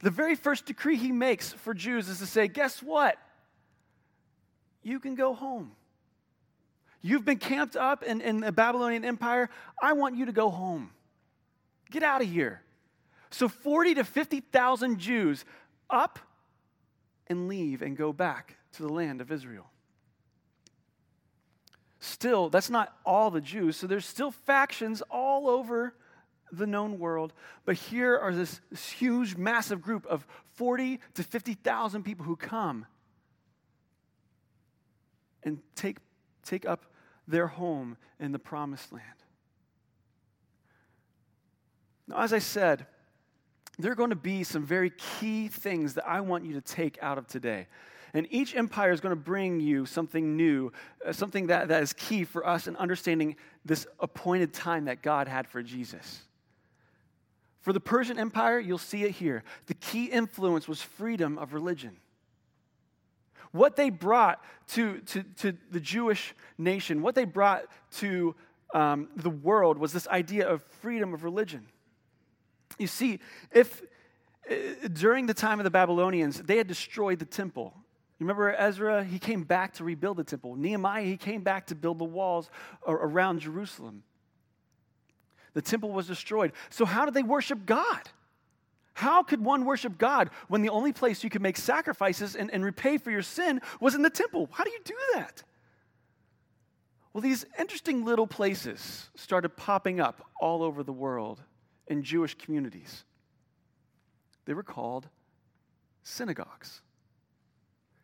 The 0.00 0.10
very 0.10 0.34
first 0.34 0.66
decree 0.66 0.96
he 0.96 1.12
makes 1.12 1.50
for 1.50 1.72
Jews 1.72 2.10
is 2.10 2.18
to 2.18 2.26
say, 2.26 2.46
Guess 2.46 2.82
what? 2.82 3.16
You 4.82 5.00
can 5.00 5.14
go 5.14 5.32
home. 5.32 5.72
You've 7.06 7.26
been 7.26 7.36
camped 7.36 7.76
up 7.76 8.02
in, 8.02 8.22
in 8.22 8.40
the 8.40 8.50
Babylonian 8.50 9.04
Empire. 9.04 9.50
I 9.80 9.92
want 9.92 10.16
you 10.16 10.24
to 10.24 10.32
go 10.32 10.48
home. 10.48 10.88
Get 11.90 12.02
out 12.02 12.22
of 12.22 12.28
here. 12.30 12.62
So 13.28 13.46
40 13.46 13.96
to 13.96 14.04
50,000 14.04 14.98
Jews 14.98 15.44
up 15.90 16.18
and 17.26 17.46
leave 17.46 17.82
and 17.82 17.94
go 17.94 18.14
back 18.14 18.56
to 18.72 18.82
the 18.82 18.88
land 18.88 19.20
of 19.20 19.30
Israel. 19.30 19.66
Still, 22.00 22.48
that's 22.48 22.70
not 22.70 22.96
all 23.04 23.30
the 23.30 23.42
Jews. 23.42 23.76
So 23.76 23.86
there's 23.86 24.06
still 24.06 24.30
factions 24.30 25.02
all 25.10 25.50
over 25.50 25.92
the 26.52 26.66
known 26.66 26.98
world. 26.98 27.34
But 27.66 27.76
here 27.76 28.16
are 28.16 28.34
this, 28.34 28.62
this 28.70 28.88
huge, 28.88 29.36
massive 29.36 29.82
group 29.82 30.06
of 30.06 30.26
40 30.54 31.00
to 31.16 31.22
50,000 31.22 32.02
people 32.02 32.24
who 32.24 32.36
come 32.36 32.86
and 35.42 35.58
take, 35.76 35.98
take 36.42 36.64
up 36.64 36.86
their 37.26 37.46
home 37.46 37.96
in 38.20 38.32
the 38.32 38.38
promised 38.38 38.92
land. 38.92 39.04
Now, 42.06 42.20
as 42.20 42.32
I 42.32 42.38
said, 42.38 42.86
there 43.78 43.90
are 43.90 43.96
going 43.96 44.10
to 44.10 44.16
be 44.16 44.44
some 44.44 44.64
very 44.64 44.90
key 44.90 45.48
things 45.48 45.94
that 45.94 46.06
I 46.06 46.20
want 46.20 46.44
you 46.44 46.52
to 46.54 46.60
take 46.60 46.98
out 47.02 47.18
of 47.18 47.26
today. 47.26 47.66
And 48.12 48.28
each 48.30 48.54
empire 48.54 48.92
is 48.92 49.00
going 49.00 49.10
to 49.10 49.20
bring 49.20 49.58
you 49.58 49.86
something 49.86 50.36
new, 50.36 50.72
uh, 51.04 51.12
something 51.12 51.48
that, 51.48 51.68
that 51.68 51.82
is 51.82 51.92
key 51.92 52.22
for 52.22 52.46
us 52.46 52.68
in 52.68 52.76
understanding 52.76 53.34
this 53.64 53.86
appointed 53.98 54.52
time 54.52 54.84
that 54.84 55.02
God 55.02 55.26
had 55.26 55.48
for 55.48 55.62
Jesus. 55.62 56.20
For 57.60 57.72
the 57.72 57.80
Persian 57.80 58.18
Empire, 58.18 58.60
you'll 58.60 58.78
see 58.78 59.02
it 59.02 59.12
here. 59.12 59.42
The 59.66 59.74
key 59.74 60.04
influence 60.04 60.68
was 60.68 60.80
freedom 60.80 61.38
of 61.38 61.54
religion. 61.54 61.96
What 63.54 63.76
they 63.76 63.88
brought 63.88 64.42
to, 64.70 64.98
to, 64.98 65.22
to 65.22 65.56
the 65.70 65.78
Jewish 65.78 66.34
nation, 66.58 67.02
what 67.02 67.14
they 67.14 67.24
brought 67.24 67.66
to 67.98 68.34
um, 68.74 69.08
the 69.14 69.30
world 69.30 69.78
was 69.78 69.92
this 69.92 70.08
idea 70.08 70.48
of 70.48 70.60
freedom 70.80 71.14
of 71.14 71.22
religion. 71.22 71.64
You 72.80 72.88
see, 72.88 73.20
if 73.52 73.80
uh, 74.50 74.88
during 74.92 75.26
the 75.26 75.34
time 75.34 75.60
of 75.60 75.64
the 75.64 75.70
Babylonians, 75.70 76.42
they 76.42 76.56
had 76.56 76.66
destroyed 76.66 77.20
the 77.20 77.24
temple. 77.24 77.72
You 78.18 78.26
remember 78.26 78.52
Ezra? 78.56 79.04
He 79.04 79.20
came 79.20 79.44
back 79.44 79.74
to 79.74 79.84
rebuild 79.84 80.16
the 80.16 80.24
temple. 80.24 80.56
Nehemiah, 80.56 81.04
he 81.04 81.16
came 81.16 81.42
back 81.42 81.68
to 81.68 81.76
build 81.76 82.00
the 82.00 82.04
walls 82.04 82.50
around 82.84 83.38
Jerusalem. 83.38 84.02
The 85.52 85.62
temple 85.62 85.92
was 85.92 86.08
destroyed. 86.08 86.50
So, 86.70 86.84
how 86.84 87.04
did 87.04 87.14
they 87.14 87.22
worship 87.22 87.66
God? 87.66 88.02
How 88.94 89.24
could 89.24 89.44
one 89.44 89.64
worship 89.64 89.98
God 89.98 90.30
when 90.48 90.62
the 90.62 90.68
only 90.68 90.92
place 90.92 91.24
you 91.24 91.30
could 91.30 91.42
make 91.42 91.56
sacrifices 91.56 92.36
and, 92.36 92.50
and 92.52 92.64
repay 92.64 92.96
for 92.96 93.10
your 93.10 93.22
sin 93.22 93.60
was 93.80 93.94
in 93.94 94.02
the 94.02 94.10
temple? 94.10 94.48
How 94.52 94.64
do 94.64 94.70
you 94.70 94.80
do 94.84 94.96
that? 95.14 95.42
Well, 97.12 97.20
these 97.20 97.44
interesting 97.58 98.04
little 98.04 98.26
places 98.26 99.10
started 99.16 99.50
popping 99.50 100.00
up 100.00 100.30
all 100.40 100.62
over 100.62 100.82
the 100.82 100.92
world 100.92 101.42
in 101.88 102.02
Jewish 102.02 102.34
communities. 102.34 103.04
They 104.46 104.54
were 104.54 104.62
called 104.62 105.08
synagogues. 106.02 106.80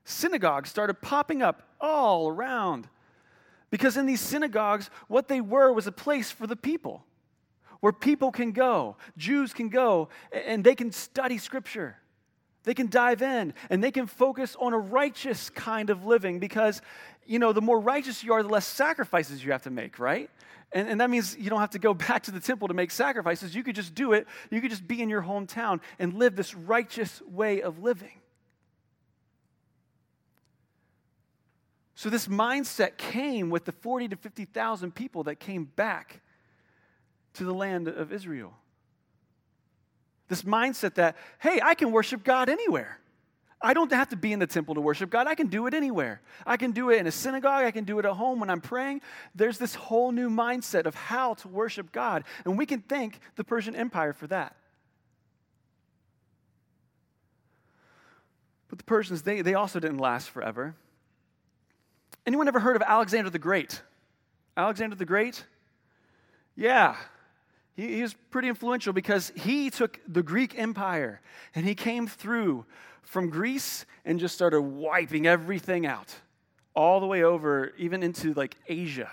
Synagogues 0.04 0.70
started 0.70 1.00
popping 1.00 1.40
up 1.40 1.62
all 1.80 2.28
around 2.28 2.88
because 3.70 3.96
in 3.96 4.06
these 4.06 4.20
synagogues, 4.20 4.90
what 5.06 5.28
they 5.28 5.40
were 5.40 5.72
was 5.72 5.86
a 5.86 5.92
place 5.92 6.32
for 6.32 6.48
the 6.48 6.56
people 6.56 7.04
where 7.80 7.92
people 7.92 8.30
can 8.30 8.52
go, 8.52 8.96
Jews 9.16 9.52
can 9.52 9.68
go, 9.68 10.08
and 10.32 10.62
they 10.62 10.74
can 10.74 10.92
study 10.92 11.38
Scripture. 11.38 11.96
They 12.64 12.74
can 12.74 12.88
dive 12.88 13.22
in 13.22 13.54
and 13.70 13.82
they 13.82 13.90
can 13.90 14.06
focus 14.06 14.54
on 14.60 14.74
a 14.74 14.78
righteous 14.78 15.48
kind 15.50 15.88
of 15.88 16.04
living 16.04 16.38
because, 16.38 16.82
you 17.24 17.38
know, 17.38 17.52
the 17.52 17.62
more 17.62 17.80
righteous 17.80 18.22
you 18.22 18.34
are, 18.34 18.42
the 18.42 18.50
less 18.50 18.66
sacrifices 18.66 19.42
you 19.42 19.52
have 19.52 19.62
to 19.62 19.70
make, 19.70 19.98
right? 19.98 20.28
And, 20.72 20.88
and 20.88 21.00
that 21.00 21.10
means 21.10 21.36
you 21.38 21.50
don't 21.50 21.60
have 21.60 21.70
to 21.70 21.78
go 21.78 21.94
back 22.08 22.24
to 22.24 22.30
the 22.30 22.40
temple 22.40 22.68
to 22.68 22.74
make 22.74 22.90
sacrifices. 22.90 23.54
You 23.54 23.62
could 23.62 23.74
just 23.74 23.94
do 23.94 24.12
it. 24.12 24.26
You 24.50 24.60
could 24.60 24.70
just 24.70 24.86
be 24.86 25.00
in 25.00 25.08
your 25.08 25.22
hometown 25.22 25.80
and 25.98 26.14
live 26.14 26.36
this 26.36 26.54
righteous 26.54 27.22
way 27.22 27.62
of 27.62 27.82
living. 27.82 28.20
So, 31.94 32.08
this 32.08 32.28
mindset 32.28 32.96
came 32.96 33.50
with 33.50 33.66
the 33.66 33.72
40 33.72 34.08
to 34.08 34.16
50,000 34.16 34.94
people 34.94 35.24
that 35.24 35.38
came 35.38 35.64
back 35.64 36.22
to 37.34 37.44
the 37.44 37.54
land 37.54 37.88
of 37.88 38.12
Israel. 38.12 38.52
This 40.28 40.42
mindset 40.42 40.94
that, 40.94 41.16
hey, 41.38 41.60
I 41.62 41.74
can 41.74 41.90
worship 41.92 42.22
God 42.22 42.48
anywhere. 42.48 42.98
I 43.62 43.74
don't 43.74 43.92
have 43.92 44.08
to 44.10 44.16
be 44.16 44.32
in 44.32 44.38
the 44.38 44.46
temple 44.46 44.74
to 44.76 44.80
worship 44.80 45.10
God. 45.10 45.26
I 45.26 45.34
can 45.34 45.48
do 45.48 45.66
it 45.66 45.74
anywhere. 45.74 46.22
I 46.46 46.56
can 46.56 46.70
do 46.70 46.88
it 46.90 46.98
in 46.98 47.06
a 47.06 47.10
synagogue. 47.12 47.64
I 47.64 47.70
can 47.72 47.84
do 47.84 47.98
it 47.98 48.06
at 48.06 48.12
home 48.12 48.40
when 48.40 48.48
I'm 48.48 48.60
praying. 48.60 49.02
There's 49.34 49.58
this 49.58 49.74
whole 49.74 50.12
new 50.12 50.30
mindset 50.30 50.86
of 50.86 50.94
how 50.94 51.34
to 51.34 51.48
worship 51.48 51.92
God. 51.92 52.24
And 52.44 52.56
we 52.56 52.64
can 52.64 52.80
thank 52.80 53.20
the 53.36 53.44
Persian 53.44 53.76
Empire 53.76 54.14
for 54.14 54.26
that. 54.28 54.56
But 58.68 58.78
the 58.78 58.84
Persians, 58.84 59.22
they, 59.22 59.42
they 59.42 59.54
also 59.54 59.78
didn't 59.78 59.98
last 59.98 60.30
forever. 60.30 60.74
Anyone 62.26 62.48
ever 62.48 62.60
heard 62.60 62.76
of 62.76 62.82
Alexander 62.82 63.28
the 63.28 63.38
Great? 63.38 63.82
Alexander 64.56 64.96
the 64.96 65.04
Great? 65.04 65.44
Yeah, 66.56 66.96
he, 67.80 67.96
he 67.96 68.02
was 68.02 68.14
pretty 68.30 68.48
influential 68.48 68.92
because 68.92 69.32
he 69.34 69.70
took 69.70 69.98
the 70.06 70.22
Greek 70.22 70.58
Empire 70.58 71.20
and 71.54 71.66
he 71.66 71.74
came 71.74 72.06
through 72.06 72.66
from 73.02 73.30
Greece 73.30 73.86
and 74.04 74.20
just 74.20 74.34
started 74.34 74.60
wiping 74.60 75.26
everything 75.26 75.86
out, 75.86 76.14
all 76.74 77.00
the 77.00 77.06
way 77.06 77.22
over, 77.22 77.72
even 77.78 78.02
into 78.02 78.34
like 78.34 78.56
Asia. 78.68 79.10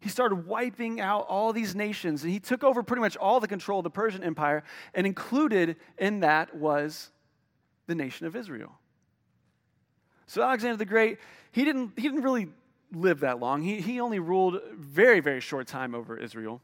He 0.00 0.08
started 0.08 0.46
wiping 0.46 1.00
out 1.00 1.26
all 1.28 1.52
these 1.52 1.74
nations, 1.74 2.22
and 2.22 2.32
he 2.32 2.38
took 2.38 2.62
over 2.62 2.82
pretty 2.82 3.00
much 3.00 3.16
all 3.16 3.40
the 3.40 3.48
control 3.48 3.80
of 3.80 3.84
the 3.84 3.90
Persian 3.90 4.22
Empire, 4.22 4.62
and 4.94 5.06
included 5.06 5.76
in 5.98 6.20
that 6.20 6.54
was 6.54 7.10
the 7.88 7.94
nation 7.94 8.26
of 8.26 8.36
Israel. 8.36 8.78
So 10.26 10.42
Alexander 10.42 10.76
the 10.76 10.84
Great, 10.84 11.18
he 11.50 11.64
didn't, 11.64 11.92
he 11.96 12.02
didn't 12.02 12.22
really 12.22 12.48
live 12.92 13.20
that 13.20 13.40
long. 13.40 13.62
He, 13.62 13.80
he 13.80 14.00
only 14.00 14.20
ruled 14.20 14.60
very, 14.74 15.20
very 15.20 15.40
short 15.40 15.66
time 15.66 15.94
over 15.94 16.16
Israel. 16.16 16.60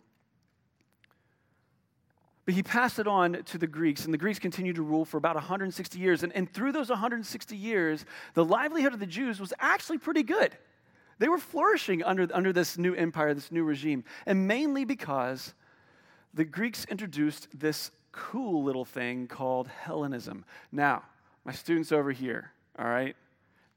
But 2.44 2.54
he 2.54 2.62
passed 2.62 2.98
it 2.98 3.06
on 3.06 3.44
to 3.44 3.58
the 3.58 3.68
Greeks, 3.68 4.04
and 4.04 4.12
the 4.12 4.18
Greeks 4.18 4.40
continued 4.40 4.76
to 4.76 4.82
rule 4.82 5.04
for 5.04 5.16
about 5.16 5.36
160 5.36 5.98
years. 5.98 6.24
And, 6.24 6.32
and 6.32 6.52
through 6.52 6.72
those 6.72 6.90
160 6.90 7.56
years, 7.56 8.04
the 8.34 8.44
livelihood 8.44 8.92
of 8.92 8.98
the 8.98 9.06
Jews 9.06 9.38
was 9.38 9.52
actually 9.60 9.98
pretty 9.98 10.24
good. 10.24 10.56
They 11.18 11.28
were 11.28 11.38
flourishing 11.38 12.02
under, 12.02 12.26
under 12.34 12.52
this 12.52 12.76
new 12.76 12.94
empire, 12.94 13.32
this 13.32 13.52
new 13.52 13.62
regime, 13.62 14.02
and 14.26 14.48
mainly 14.48 14.84
because 14.84 15.54
the 16.34 16.44
Greeks 16.44 16.84
introduced 16.86 17.46
this 17.54 17.92
cool 18.10 18.64
little 18.64 18.84
thing 18.84 19.28
called 19.28 19.68
Hellenism. 19.68 20.44
Now, 20.72 21.04
my 21.44 21.52
students 21.52 21.92
over 21.92 22.10
here, 22.10 22.50
all 22.76 22.86
right, 22.86 23.14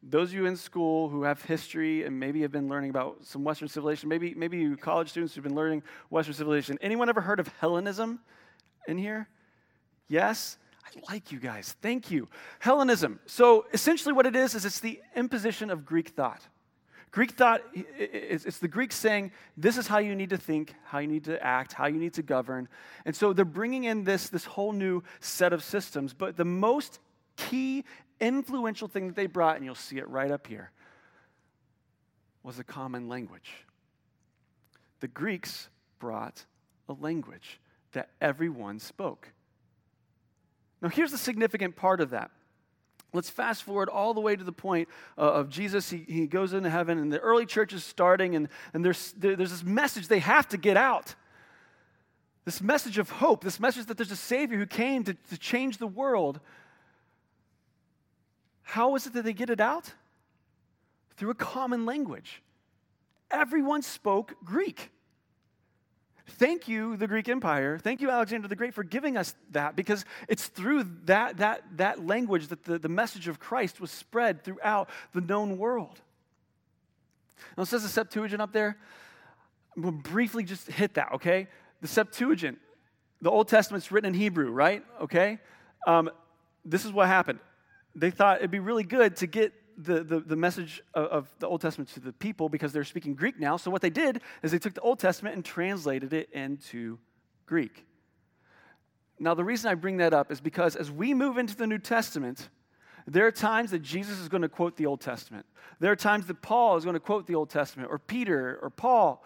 those 0.01 0.29
of 0.29 0.35
you 0.35 0.45
in 0.47 0.55
school 0.55 1.09
who 1.09 1.23
have 1.23 1.41
history 1.43 2.03
and 2.03 2.19
maybe 2.19 2.41
have 2.41 2.51
been 2.51 2.67
learning 2.67 2.89
about 2.89 3.17
some 3.25 3.43
Western 3.43 3.67
civilization, 3.67 4.09
maybe, 4.09 4.33
maybe 4.35 4.57
you 4.57 4.75
college 4.75 5.09
students 5.09 5.35
who've 5.35 5.43
been 5.43 5.55
learning 5.55 5.83
Western 6.09 6.33
civilization, 6.33 6.79
anyone 6.81 7.09
ever 7.09 7.21
heard 7.21 7.39
of 7.39 7.47
Hellenism 7.59 8.19
in 8.87 8.97
here? 8.97 9.27
Yes? 10.07 10.57
I 10.85 11.11
like 11.11 11.31
you 11.31 11.39
guys. 11.39 11.75
Thank 11.81 12.11
you. 12.11 12.27
Hellenism. 12.59 13.19
So 13.25 13.65
essentially, 13.73 14.13
what 14.13 14.25
it 14.25 14.35
is, 14.35 14.55
is 14.55 14.65
it's 14.65 14.79
the 14.79 15.01
imposition 15.15 15.69
of 15.69 15.85
Greek 15.85 16.09
thought. 16.09 16.41
Greek 17.11 17.31
thought, 17.31 17.61
it's 17.73 18.59
the 18.59 18.67
Greeks 18.67 18.95
saying, 18.95 19.31
this 19.55 19.77
is 19.77 19.87
how 19.87 19.99
you 19.99 20.13
need 20.15 20.31
to 20.31 20.37
think, 20.37 20.75
how 20.83 20.99
you 20.99 21.07
need 21.07 21.23
to 21.23 21.41
act, 21.41 21.71
how 21.71 21.85
you 21.85 21.97
need 21.97 22.13
to 22.13 22.21
govern. 22.21 22.67
And 23.05 23.15
so 23.15 23.31
they're 23.31 23.45
bringing 23.45 23.85
in 23.85 24.03
this, 24.03 24.27
this 24.27 24.43
whole 24.43 24.73
new 24.73 25.01
set 25.21 25.53
of 25.53 25.63
systems. 25.63 26.13
But 26.13 26.35
the 26.35 26.43
most 26.43 26.99
key 27.37 27.85
influential 28.19 28.89
thing 28.89 29.07
that 29.07 29.15
they 29.15 29.27
brought, 29.27 29.55
and 29.55 29.63
you'll 29.63 29.75
see 29.75 29.97
it 29.97 30.09
right 30.09 30.29
up 30.29 30.45
here, 30.45 30.71
was 32.43 32.59
a 32.59 32.65
common 32.65 33.07
language. 33.07 33.65
The 34.99 35.07
Greeks 35.07 35.69
brought 35.99 36.43
a 36.89 36.93
language 36.93 37.61
that 37.95 38.11
everyone 38.21 38.79
spoke. 38.79 39.31
Now, 40.81 40.89
here's 40.89 41.11
the 41.11 41.17
significant 41.17 41.75
part 41.75 41.99
of 41.99 42.11
that. 42.11 42.31
Let's 43.11 43.29
fast 43.29 43.63
forward 43.63 43.89
all 43.89 44.13
the 44.13 44.21
way 44.21 44.35
to 44.35 44.43
the 44.43 44.51
point 44.51 44.89
uh, 45.17 45.21
of 45.21 45.49
Jesus. 45.49 45.89
He, 45.89 46.05
he 46.07 46.27
goes 46.27 46.53
into 46.53 46.69
heaven, 46.69 46.99
and 46.99 47.11
the 47.11 47.19
early 47.19 47.45
church 47.45 47.73
is 47.73 47.83
starting, 47.83 48.35
and, 48.35 48.49
and 48.73 48.83
there's, 48.83 49.13
there's 49.17 49.51
this 49.51 49.63
message 49.63 50.07
they 50.07 50.19
have 50.19 50.47
to 50.49 50.57
get 50.57 50.77
out. 50.77 51.15
This 52.43 52.61
message 52.61 52.97
of 52.97 53.09
hope, 53.09 53.43
this 53.43 53.59
message 53.59 53.87
that 53.87 53.97
there's 53.97 54.11
a 54.11 54.15
Savior 54.15 54.57
who 54.57 54.67
came 54.67 55.03
to, 55.05 55.13
to 55.13 55.37
change 55.37 55.77
the 55.77 55.87
world. 55.87 56.39
How 58.61 58.95
is 58.95 59.07
it 59.07 59.13
that 59.13 59.23
they 59.23 59.33
get 59.33 59.49
it 59.49 59.61
out? 59.61 59.93
Through 61.17 61.31
a 61.31 61.35
common 61.35 61.85
language. 61.85 62.43
Everyone 63.31 63.81
spoke 63.81 64.35
Greek. 64.43 64.91
Thank 66.27 66.67
you, 66.67 66.97
the 66.97 67.07
Greek 67.07 67.29
Empire. 67.29 67.77
Thank 67.77 68.01
you, 68.01 68.09
Alexander 68.09 68.47
the 68.47 68.55
Great, 68.55 68.73
for 68.73 68.83
giving 68.83 69.15
us 69.15 69.35
that 69.51 69.75
because 69.75 70.05
it's 70.27 70.47
through 70.47 70.85
that, 71.05 71.37
that, 71.37 71.63
that 71.77 72.05
language 72.05 72.47
that 72.47 72.63
the, 72.63 72.79
the 72.79 72.89
message 72.89 73.27
of 73.27 73.39
Christ 73.39 73.79
was 73.79 73.91
spread 73.91 74.43
throughout 74.43 74.89
the 75.13 75.21
known 75.21 75.57
world. 75.57 76.01
Now, 77.55 77.63
it 77.63 77.67
says 77.67 77.83
the 77.83 77.89
Septuagint 77.89 78.41
up 78.41 78.53
there. 78.53 78.77
We'll 79.77 79.91
briefly 79.91 80.43
just 80.43 80.67
hit 80.67 80.95
that, 80.95 81.13
okay? 81.13 81.47
The 81.81 81.87
Septuagint, 81.87 82.57
the 83.21 83.29
Old 83.29 83.47
Testament's 83.47 83.91
written 83.91 84.13
in 84.13 84.19
Hebrew, 84.19 84.49
right? 84.49 84.83
Okay? 85.01 85.39
Um, 85.85 86.09
this 86.63 86.85
is 86.85 86.91
what 86.91 87.07
happened 87.07 87.39
they 87.95 88.11
thought 88.11 88.37
it'd 88.37 88.51
be 88.51 88.59
really 88.59 88.83
good 88.83 89.15
to 89.17 89.27
get 89.27 89.53
the, 89.77 90.03
the, 90.03 90.19
the 90.19 90.35
message 90.35 90.81
of, 90.93 91.05
of, 91.07 91.35
the 91.39 91.47
Old 91.47 91.61
Testament 91.61 91.89
to 91.91 91.99
the 91.99 92.13
people 92.13 92.49
because 92.49 92.71
they're 92.71 92.83
speaking 92.83 93.13
Greek 93.13 93.39
now. 93.39 93.57
So 93.57 93.71
what 93.71 93.81
they 93.81 93.89
did 93.89 94.21
is 94.41 94.51
they 94.51 94.59
took 94.59 94.73
the 94.73 94.81
Old 94.81 94.99
Testament 94.99 95.35
and 95.35 95.43
translated 95.43 96.13
it 96.13 96.29
into 96.31 96.97
Greek. 97.45 97.85
Now, 99.19 99.33
the 99.33 99.43
reason 99.43 99.71
I 99.71 99.75
bring 99.75 99.97
that 99.97 100.13
up 100.13 100.31
is 100.31 100.41
because 100.41 100.75
as 100.75 100.91
we 100.91 101.13
move 101.13 101.37
into 101.37 101.55
the 101.55 101.67
New 101.67 101.77
Testament, 101.77 102.49
there 103.07 103.25
are 103.25 103.31
times 103.31 103.71
that 103.71 103.81
Jesus 103.81 104.19
is 104.19 104.27
going 104.27 104.41
to 104.41 104.49
quote 104.49 104.75
the 104.77 104.87
Old 104.87 104.99
Testament. 104.99 105.45
There 105.79 105.91
are 105.91 105.95
times 105.95 106.25
that 106.27 106.41
Paul 106.41 106.75
is 106.77 106.83
going 106.83 106.95
to 106.95 106.99
quote 106.99 107.27
the 107.27 107.35
Old 107.35 107.49
Testament, 107.49 107.89
or 107.91 107.99
Peter, 107.99 108.59
or 108.61 108.69
Paul. 108.69 109.23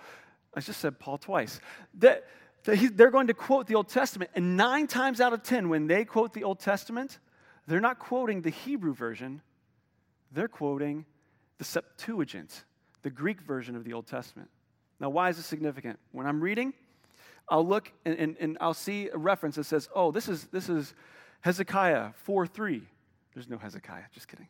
I 0.53 0.59
just 0.59 0.79
said 0.79 0.99
Paul 0.99 1.17
twice. 1.17 1.59
That, 1.95 2.27
that 2.65 2.75
he, 2.75 2.87
they're 2.87 3.11
going 3.11 3.27
to 3.27 3.33
quote 3.33 3.67
the 3.67 3.75
Old 3.75 3.87
Testament. 3.87 4.31
And 4.35 4.57
nine 4.57 4.87
times 4.87 5.21
out 5.21 5.33
of 5.33 5.43
ten, 5.43 5.69
when 5.69 5.87
they 5.87 6.05
quote 6.05 6.33
the 6.33 6.43
Old 6.43 6.59
Testament, 6.59 7.19
they're 7.67 7.79
not 7.79 7.99
quoting 7.99 8.41
the 8.41 8.49
Hebrew 8.49 8.93
version, 8.93 9.41
they're 10.31 10.47
quoting 10.47 11.05
the 11.57 11.63
Septuagint, 11.63 12.65
the 13.01 13.09
Greek 13.09 13.41
version 13.41 13.75
of 13.75 13.83
the 13.83 13.93
Old 13.93 14.07
Testament. 14.07 14.49
Now, 14.99 15.09
why 15.09 15.29
is 15.29 15.37
this 15.37 15.45
significant? 15.45 15.99
When 16.11 16.25
I'm 16.25 16.41
reading, 16.41 16.73
I'll 17.47 17.65
look 17.65 17.91
and, 18.05 18.17
and, 18.17 18.37
and 18.39 18.57
I'll 18.61 18.73
see 18.73 19.09
a 19.09 19.17
reference 19.17 19.55
that 19.55 19.63
says, 19.65 19.89
oh, 19.95 20.11
this 20.11 20.27
is, 20.27 20.45
this 20.45 20.69
is 20.69 20.93
Hezekiah 21.41 22.11
4 22.23 22.47
3. 22.47 22.81
There's 23.33 23.49
no 23.49 23.57
Hezekiah, 23.57 24.03
just 24.13 24.27
kidding. 24.27 24.47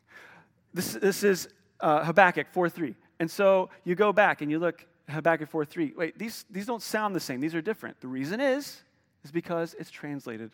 This, 0.74 0.94
this 0.94 1.22
is 1.22 1.48
uh, 1.80 2.04
Habakkuk 2.04 2.48
4 2.52 2.68
3. 2.68 2.94
And 3.20 3.30
so 3.30 3.70
you 3.84 3.94
go 3.94 4.12
back 4.12 4.42
and 4.42 4.50
you 4.50 4.58
look 4.58 4.86
Habakkuk 5.08 5.48
4 5.48 5.64
3. 5.64 5.92
Wait, 5.96 6.18
these, 6.18 6.44
these 6.50 6.66
don't 6.66 6.82
sound 6.82 7.14
the 7.14 7.20
same. 7.20 7.40
These 7.40 7.54
are 7.54 7.62
different. 7.62 8.00
The 8.00 8.08
reason 8.08 8.40
is, 8.40 8.82
is 9.24 9.30
because 9.30 9.74
it's 9.78 9.90
translated 9.90 10.50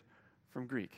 from 0.51 0.67
Greek. 0.67 0.91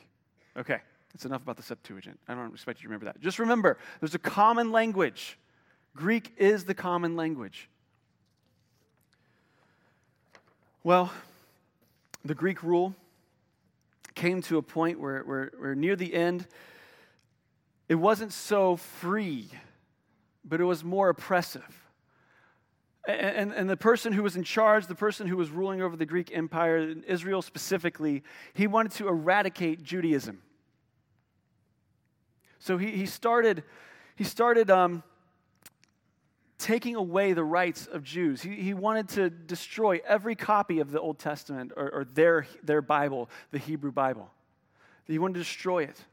Okay. 0.56 0.80
It's 1.14 1.24
enough 1.24 1.42
about 1.42 1.56
the 1.56 1.62
Septuagint. 1.62 2.18
I 2.28 2.34
don't 2.34 2.52
expect 2.52 2.80
you 2.80 2.84
to 2.84 2.88
remember 2.88 3.06
that. 3.06 3.20
Just 3.20 3.38
remember, 3.38 3.78
there's 4.00 4.14
a 4.14 4.18
common 4.18 4.70
language. 4.70 5.38
Greek 5.96 6.32
is 6.36 6.64
the 6.64 6.74
common 6.74 7.16
language. 7.16 7.68
Well, 10.82 11.12
the 12.24 12.34
Greek 12.34 12.62
rule 12.62 12.94
came 14.14 14.42
to 14.42 14.58
a 14.58 14.62
point 14.62 15.00
where, 15.00 15.22
where, 15.22 15.52
where 15.58 15.74
near 15.74 15.96
the 15.96 16.14
end, 16.14 16.46
it 17.88 17.96
wasn't 17.96 18.32
so 18.32 18.76
free, 18.76 19.48
but 20.44 20.60
it 20.60 20.64
was 20.64 20.84
more 20.84 21.08
oppressive. 21.08 21.86
And, 23.06 23.52
and, 23.52 23.68
the 23.68 23.78
person 23.78 24.12
who 24.12 24.22
was 24.22 24.36
in 24.36 24.44
charge, 24.44 24.86
the 24.86 24.94
person 24.94 25.26
who 25.26 25.36
was 25.36 25.50
ruling 25.50 25.80
over 25.80 25.96
the 25.96 26.04
Greek 26.04 26.30
Empire, 26.34 26.94
Israel 27.06 27.40
specifically, 27.40 28.22
he 28.52 28.66
wanted 28.66 28.92
to 28.92 29.08
eradicate 29.08 29.82
Judaism. 29.82 30.42
So 32.60 32.76
he, 32.78 32.90
he 32.90 33.06
started, 33.06 33.64
he 34.14 34.24
started 34.24 34.70
um, 34.70 35.02
taking 36.58 36.94
away 36.94 37.32
the 37.32 37.42
rights 37.42 37.86
of 37.86 38.04
Jews. 38.04 38.42
He, 38.42 38.54
he 38.56 38.74
wanted 38.74 39.08
to 39.10 39.30
destroy 39.30 40.00
every 40.06 40.36
copy 40.36 40.78
of 40.78 40.92
the 40.92 41.00
Old 41.00 41.18
Testament 41.18 41.72
or, 41.74 41.90
or 41.90 42.04
their, 42.04 42.46
their 42.62 42.82
Bible, 42.82 43.30
the 43.50 43.58
Hebrew 43.58 43.90
Bible. 43.90 44.30
He 45.06 45.18
wanted 45.18 45.34
to 45.34 45.40
destroy 45.40 45.84
it. 45.84 46.04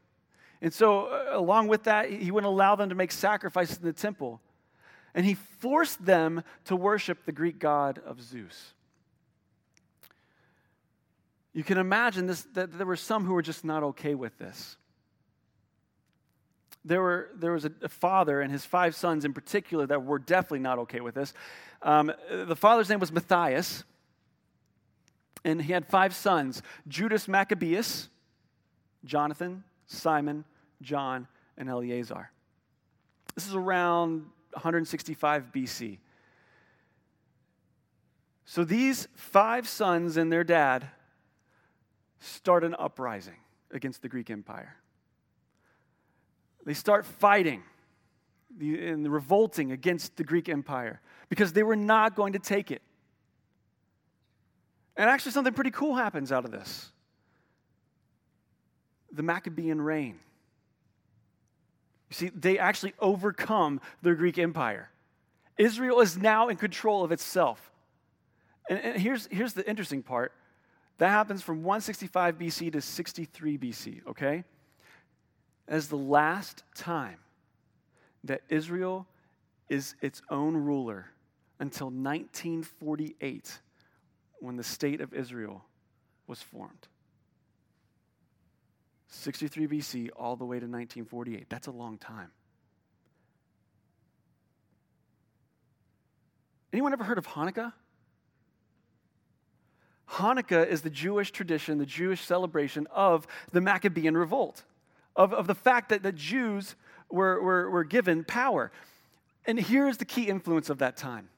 And 0.60 0.72
so, 0.72 1.06
uh, 1.06 1.38
along 1.38 1.68
with 1.68 1.84
that, 1.84 2.10
he 2.10 2.30
wouldn't 2.30 2.50
allow 2.50 2.74
them 2.74 2.88
to 2.88 2.94
make 2.94 3.12
sacrifices 3.12 3.76
in 3.76 3.84
the 3.84 3.92
temple. 3.92 4.40
And 5.14 5.24
he 5.24 5.34
forced 5.34 6.04
them 6.04 6.42
to 6.64 6.74
worship 6.74 7.24
the 7.26 7.32
Greek 7.32 7.58
god 7.58 8.00
of 8.04 8.20
Zeus. 8.22 8.72
You 11.52 11.62
can 11.62 11.78
imagine 11.78 12.26
this, 12.26 12.42
that 12.54 12.76
there 12.76 12.86
were 12.86 12.96
some 12.96 13.24
who 13.24 13.34
were 13.34 13.42
just 13.42 13.64
not 13.64 13.82
okay 13.82 14.14
with 14.14 14.36
this 14.38 14.76
there, 16.84 17.02
were, 17.02 17.30
there 17.34 17.52
was 17.52 17.64
a, 17.64 17.88
father 17.88 18.40
and 18.40 18.50
his 18.50 18.64
five 18.64 18.94
sons 18.94 19.24
in 19.24 19.32
particular 19.32 19.86
that 19.86 20.04
were 20.04 20.18
definitely 20.18 20.60
not 20.60 20.78
okay 20.78 21.00
with 21.00 21.14
this. 21.14 21.34
Um, 21.82 22.12
the 22.30 22.56
father's 22.56 22.88
name 22.88 23.00
was 23.00 23.12
Matthias, 23.12 23.84
and 25.44 25.60
he 25.62 25.72
had 25.72 25.86
five 25.86 26.14
sons 26.14 26.62
Judas 26.86 27.28
Maccabeus, 27.28 28.08
Jonathan, 29.04 29.64
Simon, 29.86 30.44
John, 30.82 31.26
and 31.56 31.68
Eleazar. 31.68 32.30
This 33.34 33.46
is 33.46 33.54
around 33.54 34.26
165 34.52 35.52
BC. 35.52 35.98
So 38.44 38.64
these 38.64 39.08
five 39.14 39.68
sons 39.68 40.16
and 40.16 40.32
their 40.32 40.42
dad 40.42 40.88
start 42.18 42.64
an 42.64 42.74
uprising 42.78 43.36
against 43.70 44.02
the 44.02 44.08
Greek 44.08 44.30
Empire. 44.30 44.77
They 46.68 46.74
start 46.74 47.06
fighting 47.06 47.62
and 48.60 49.10
revolting 49.10 49.72
against 49.72 50.16
the 50.16 50.22
Greek 50.22 50.50
Empire 50.50 51.00
because 51.30 51.54
they 51.54 51.62
were 51.62 51.76
not 51.76 52.14
going 52.14 52.34
to 52.34 52.38
take 52.38 52.70
it. 52.70 52.82
And 54.94 55.08
actually, 55.08 55.32
something 55.32 55.54
pretty 55.54 55.70
cool 55.70 55.94
happens 55.94 56.30
out 56.30 56.44
of 56.44 56.50
this 56.50 56.92
the 59.10 59.22
Maccabean 59.22 59.80
reign. 59.80 60.18
You 62.10 62.14
see, 62.14 62.28
they 62.28 62.58
actually 62.58 62.92
overcome 63.00 63.80
the 64.02 64.14
Greek 64.14 64.38
Empire. 64.38 64.90
Israel 65.56 66.00
is 66.00 66.18
now 66.18 66.48
in 66.48 66.58
control 66.58 67.02
of 67.02 67.12
itself. 67.12 67.72
And, 68.68 68.78
and, 68.78 69.00
here's, 69.00 69.26
here's 69.30 69.54
the 69.54 69.66
interesting 69.66 70.02
part 70.02 70.34
that 70.98 71.08
happens 71.08 71.40
from 71.40 71.62
165 71.62 72.38
BC 72.38 72.72
to 72.72 72.82
63 72.82 73.56
BC, 73.56 74.06
okay? 74.06 74.44
As 75.68 75.88
the 75.88 75.96
last 75.96 76.64
time 76.74 77.18
that 78.24 78.40
Israel 78.48 79.06
is 79.68 79.94
its 80.00 80.22
own 80.30 80.56
ruler 80.56 81.06
until 81.60 81.88
1948 81.88 83.58
when 84.40 84.56
the 84.56 84.64
state 84.64 85.00
of 85.00 85.12
Israel 85.12 85.64
was 86.26 86.40
formed. 86.40 86.88
63 89.08 89.66
BC 89.66 90.08
all 90.16 90.36
the 90.36 90.44
way 90.44 90.56
to 90.56 90.66
1948. 90.66 91.46
That's 91.48 91.66
a 91.66 91.72
long 91.72 91.98
time. 91.98 92.30
Anyone 96.72 96.92
ever 96.92 97.04
heard 97.04 97.18
of 97.18 97.26
Hanukkah? 97.26 97.72
Hanukkah 100.10 100.66
is 100.66 100.82
the 100.82 100.90
Jewish 100.90 101.30
tradition, 101.30 101.78
the 101.78 101.86
Jewish 101.86 102.22
celebration 102.22 102.86
of 102.90 103.26
the 103.52 103.60
Maccabean 103.60 104.16
revolt, 104.16 104.64
of, 105.18 105.34
of 105.34 105.48
the 105.48 105.54
fact 105.54 105.90
that 105.90 106.02
the 106.02 106.12
Jews 106.12 106.76
were, 107.10 107.42
were, 107.42 107.68
were 107.68 107.84
given 107.84 108.24
power. 108.24 108.70
And 109.44 109.58
here's 109.58 109.98
the 109.98 110.04
key 110.04 110.28
influence 110.28 110.70
of 110.70 110.78
that 110.78 110.96
time 110.96 111.28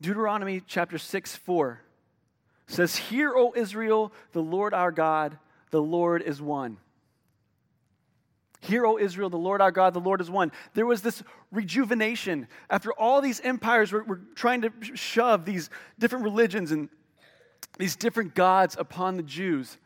Deuteronomy 0.00 0.62
chapter 0.64 0.98
6, 0.98 1.34
4 1.34 1.80
says, 2.68 2.96
Hear, 2.96 3.34
O 3.34 3.54
Israel, 3.56 4.12
the 4.32 4.42
Lord 4.42 4.74
our 4.74 4.92
God, 4.92 5.38
the 5.70 5.80
Lord 5.80 6.22
is 6.22 6.40
one. 6.40 6.76
Hear, 8.60 8.84
O 8.84 8.98
Israel, 8.98 9.30
the 9.30 9.38
Lord 9.38 9.62
our 9.62 9.70
God, 9.70 9.94
the 9.94 10.00
Lord 10.00 10.20
is 10.20 10.30
one. 10.30 10.52
There 10.74 10.84
was 10.84 11.00
this 11.00 11.22
rejuvenation 11.50 12.46
after 12.68 12.92
all 12.92 13.22
these 13.22 13.40
empires 13.40 13.92
were, 13.92 14.04
were 14.04 14.20
trying 14.34 14.62
to 14.62 14.72
shove 14.94 15.46
these 15.46 15.70
different 15.98 16.24
religions 16.24 16.72
and 16.72 16.90
these 17.78 17.96
different 17.96 18.34
gods 18.34 18.76
upon 18.78 19.16
the 19.16 19.22
Jews. 19.22 19.78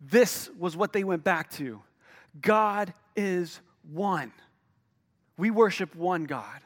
This 0.00 0.50
was 0.58 0.76
what 0.76 0.92
they 0.92 1.04
went 1.04 1.24
back 1.24 1.50
to 1.52 1.80
God 2.40 2.92
is 3.14 3.60
one. 3.90 4.32
We 5.38 5.50
worship 5.50 5.94
one 5.94 6.24
God. 6.24 6.60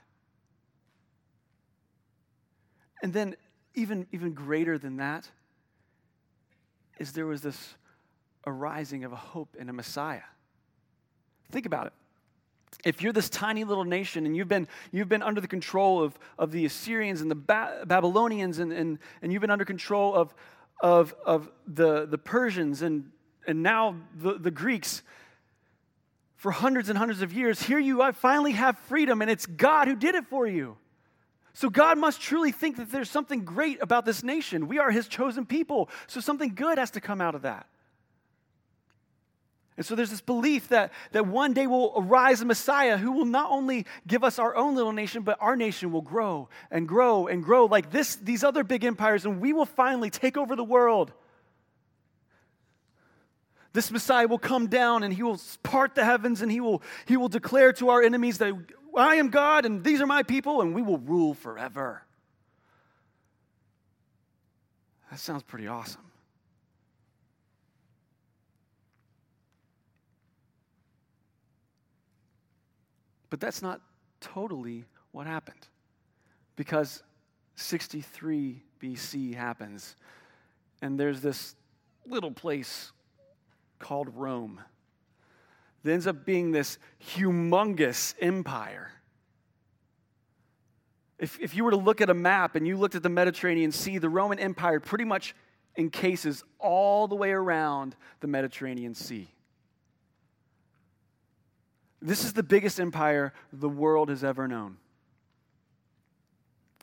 And 3.02 3.12
then, 3.12 3.36
even, 3.74 4.06
even 4.12 4.32
greater 4.32 4.78
than 4.78 4.96
that, 4.96 5.28
is 6.98 7.12
there 7.12 7.26
was 7.26 7.40
this 7.40 7.74
arising 8.46 9.04
of 9.04 9.12
a 9.12 9.16
hope 9.16 9.56
in 9.58 9.68
a 9.68 9.72
Messiah. 9.72 10.20
Think 11.50 11.66
about 11.66 11.86
it. 11.86 11.92
If 12.84 13.02
you're 13.02 13.12
this 13.12 13.28
tiny 13.28 13.64
little 13.64 13.84
nation 13.84 14.26
and 14.26 14.36
you've 14.36 14.48
been, 14.48 14.68
you've 14.92 15.08
been 15.08 15.22
under 15.22 15.40
the 15.40 15.48
control 15.48 16.02
of, 16.02 16.18
of 16.38 16.52
the 16.52 16.64
Assyrians 16.64 17.20
and 17.20 17.30
the 17.30 17.34
ba- 17.34 17.84
Babylonians 17.86 18.58
and, 18.58 18.72
and, 18.72 18.98
and 19.22 19.32
you've 19.32 19.40
been 19.40 19.50
under 19.50 19.64
control 19.64 20.14
of, 20.14 20.34
of, 20.80 21.14
of 21.24 21.50
the, 21.66 22.06
the 22.06 22.18
Persians 22.18 22.82
and, 22.82 23.10
and 23.46 23.62
now 23.62 23.96
the, 24.14 24.35
the 24.35 24.50
Greeks 24.50 25.03
for 26.37 26.50
hundreds 26.50 26.88
and 26.88 26.96
hundreds 26.96 27.22
of 27.22 27.33
years, 27.33 27.62
here 27.62 27.79
you 27.79 28.00
I 28.00 28.12
finally 28.12 28.53
have 28.53 28.79
freedom 28.88 29.20
and 29.20 29.31
it's 29.31 29.46
God 29.46 29.88
who 29.88 29.96
did 29.96 30.14
it 30.14 30.26
for 30.26 30.46
you. 30.46 30.76
So 31.53 31.68
God 31.68 31.98
must 31.98 32.20
truly 32.20 32.53
think 32.53 32.76
that 32.76 32.90
there's 32.90 33.11
something 33.11 33.44
great 33.44 33.83
about 33.83 34.07
this 34.07 34.22
nation. 34.22 34.68
We 34.68 34.79
are 34.79 34.90
his 34.90 35.09
chosen 35.09 35.44
people. 35.44 35.90
So 36.07 36.20
something 36.20 36.55
good 36.55 36.79
has 36.79 36.92
to 36.92 37.00
come 37.00 37.20
out 37.20 37.35
of 37.35 37.42
that. 37.42 37.66
And 39.76 39.87
so 39.87 39.94
there's 39.94 40.11
this 40.11 40.20
belief 40.20 40.68
that, 40.68 40.92
that 41.12 41.26
one 41.26 41.55
day 41.55 41.66
will 41.66 41.94
arise 41.96 42.42
a 42.42 42.44
Messiah 42.44 42.98
who 42.98 43.12
will 43.12 43.24
not 43.24 43.50
only 43.50 43.87
give 44.07 44.22
us 44.22 44.38
our 44.38 44.55
own 44.55 44.74
little 44.74 44.92
nation, 44.92 45.22
but 45.22 45.38
our 45.40 45.57
nation 45.57 45.90
will 45.90 46.03
grow 46.03 46.48
and 46.70 46.87
grow 46.87 47.26
and 47.26 47.42
grow 47.42 47.64
like 47.64 47.90
this, 47.90 48.16
these 48.16 48.44
other 48.44 48.62
big 48.62 48.85
empires, 48.85 49.24
and 49.24 49.40
we 49.40 49.53
will 49.53 49.66
finally 49.66 50.11
take 50.11 50.37
over 50.37 50.55
the 50.55 50.64
world. 50.64 51.12
This 53.72 53.90
Messiah 53.90 54.26
will 54.26 54.38
come 54.38 54.66
down 54.66 55.02
and 55.02 55.14
he 55.14 55.22
will 55.22 55.40
part 55.62 55.94
the 55.94 56.04
heavens 56.04 56.42
and 56.42 56.50
he 56.50 56.61
will, 56.61 56.83
he 57.06 57.16
will 57.16 57.28
declare 57.28 57.72
to 57.74 57.90
our 57.90 58.02
enemies 58.02 58.38
that 58.38 58.52
I 58.96 59.16
am 59.16 59.28
God 59.28 59.64
and 59.64 59.85
these 59.85 60.00
are 60.00 60.06
my 60.06 60.22
people 60.22 60.61
and 60.61 60.74
we 60.74 60.83
will 60.83 60.98
rule 60.98 61.35
forever. 61.35 62.02
That 65.11 65.18
sounds 65.18 65.42
pretty 65.42 65.66
awesome. 65.66 66.02
But 73.30 73.38
that's 73.38 73.62
not 73.62 73.80
totally 74.20 74.85
what 75.12 75.26
happened. 75.26 75.68
Because 76.56 77.02
63 77.54 78.61
BC 78.83 79.35
happens, 79.35 79.96
and 80.83 80.98
there's 80.98 81.20
this 81.20 81.54
little 82.06 82.33
place 82.33 82.92
called 83.80 84.08
Rome 84.14 84.60
that 85.82 85.92
ends 85.92 86.06
up 86.06 86.24
being 86.24 86.52
this 86.52 86.78
humongous 87.14 88.14
empire. 88.20 88.92
If, 91.18 91.38
if 91.40 91.54
you 91.54 91.64
were 91.64 91.70
to 91.70 91.76
look 91.76 92.00
at 92.00 92.08
a 92.08 92.14
map 92.14 92.54
and 92.54 92.66
you 92.66 92.76
looked 92.76 92.94
at 92.94 93.02
the 93.02 93.08
Mediterranean 93.08 93.72
Sea, 93.72 93.98
the 93.98 94.08
Roman 94.08 94.38
Empire 94.38 94.80
pretty 94.80 95.04
much 95.04 95.34
encases 95.76 96.44
all 96.58 97.08
the 97.08 97.14
way 97.14 97.30
around 97.30 97.94
the 98.20 98.26
Mediterranean 98.26 98.94
Sea. 98.94 99.28
This 102.02 102.24
is 102.24 102.32
the 102.32 102.42
biggest 102.42 102.80
empire 102.80 103.32
the 103.52 103.68
world 103.68 104.08
has 104.08 104.24
ever 104.24 104.48
known. 104.48 104.78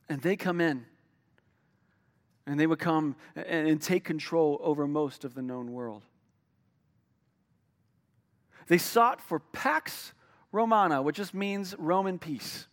And 0.10 0.22
they 0.22 0.36
come 0.36 0.62
in, 0.62 0.86
and 2.46 2.60
they 2.60 2.68
would 2.68 2.80
come 2.80 3.16
and, 3.36 3.82
take 3.82 4.04
control 4.04 4.60
over 4.62 4.88
most 4.88 5.26
of 5.26 5.34
the 5.34 5.42
known 5.42 5.74
world. 5.74 6.04
They 8.68 8.78
sought 8.78 9.22
for 9.22 9.40
Pax 9.40 10.14
Romana, 10.52 11.02
which 11.02 11.16
just 11.16 11.34
means 11.34 11.76
Roman 11.78 12.20
peace. 12.20 12.68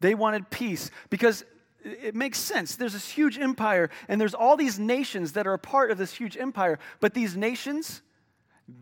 They 0.00 0.14
wanted 0.14 0.50
peace 0.50 0.90
because 1.10 1.44
it 1.82 2.14
makes 2.14 2.38
sense. 2.38 2.76
There's 2.76 2.92
this 2.92 3.08
huge 3.08 3.38
empire, 3.38 3.90
and 4.08 4.20
there's 4.20 4.34
all 4.34 4.56
these 4.56 4.78
nations 4.78 5.32
that 5.32 5.46
are 5.46 5.54
a 5.54 5.58
part 5.58 5.90
of 5.90 5.98
this 5.98 6.12
huge 6.12 6.36
empire, 6.36 6.78
but 7.00 7.14
these 7.14 7.36
nations, 7.36 8.02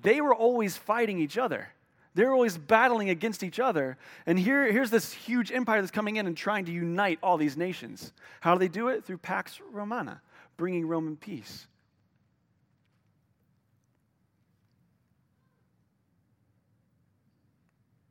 they 0.03 0.21
were 0.21 0.35
always 0.35 0.77
fighting 0.77 1.19
each 1.19 1.39
other. 1.39 1.69
They 2.15 2.25
were 2.25 2.33
always 2.33 2.59
battling 2.59 3.11
against 3.11 3.45
each 3.45 3.61
other. 3.61 3.97
And 4.27 4.39
here, 4.39 4.73
here's 4.73 4.91
this 4.91 5.13
huge 5.13 5.53
empire 5.53 5.81
that's 5.81 5.93
coming 5.93 6.17
in 6.17 6.27
and 6.27 6.37
trying 6.37 6.65
to 6.65 6.73
unite 6.73 7.21
all 7.23 7.37
these 7.37 7.57
nations. 7.57 8.13
How 8.41 8.55
do 8.55 8.59
they 8.59 8.69
do 8.69 8.89
it? 8.89 9.05
Through 9.05 9.19
Pax 9.19 9.61
Romana, 9.71 10.21
bringing 10.57 10.89
Roman 10.89 11.17
peace. 11.17 11.69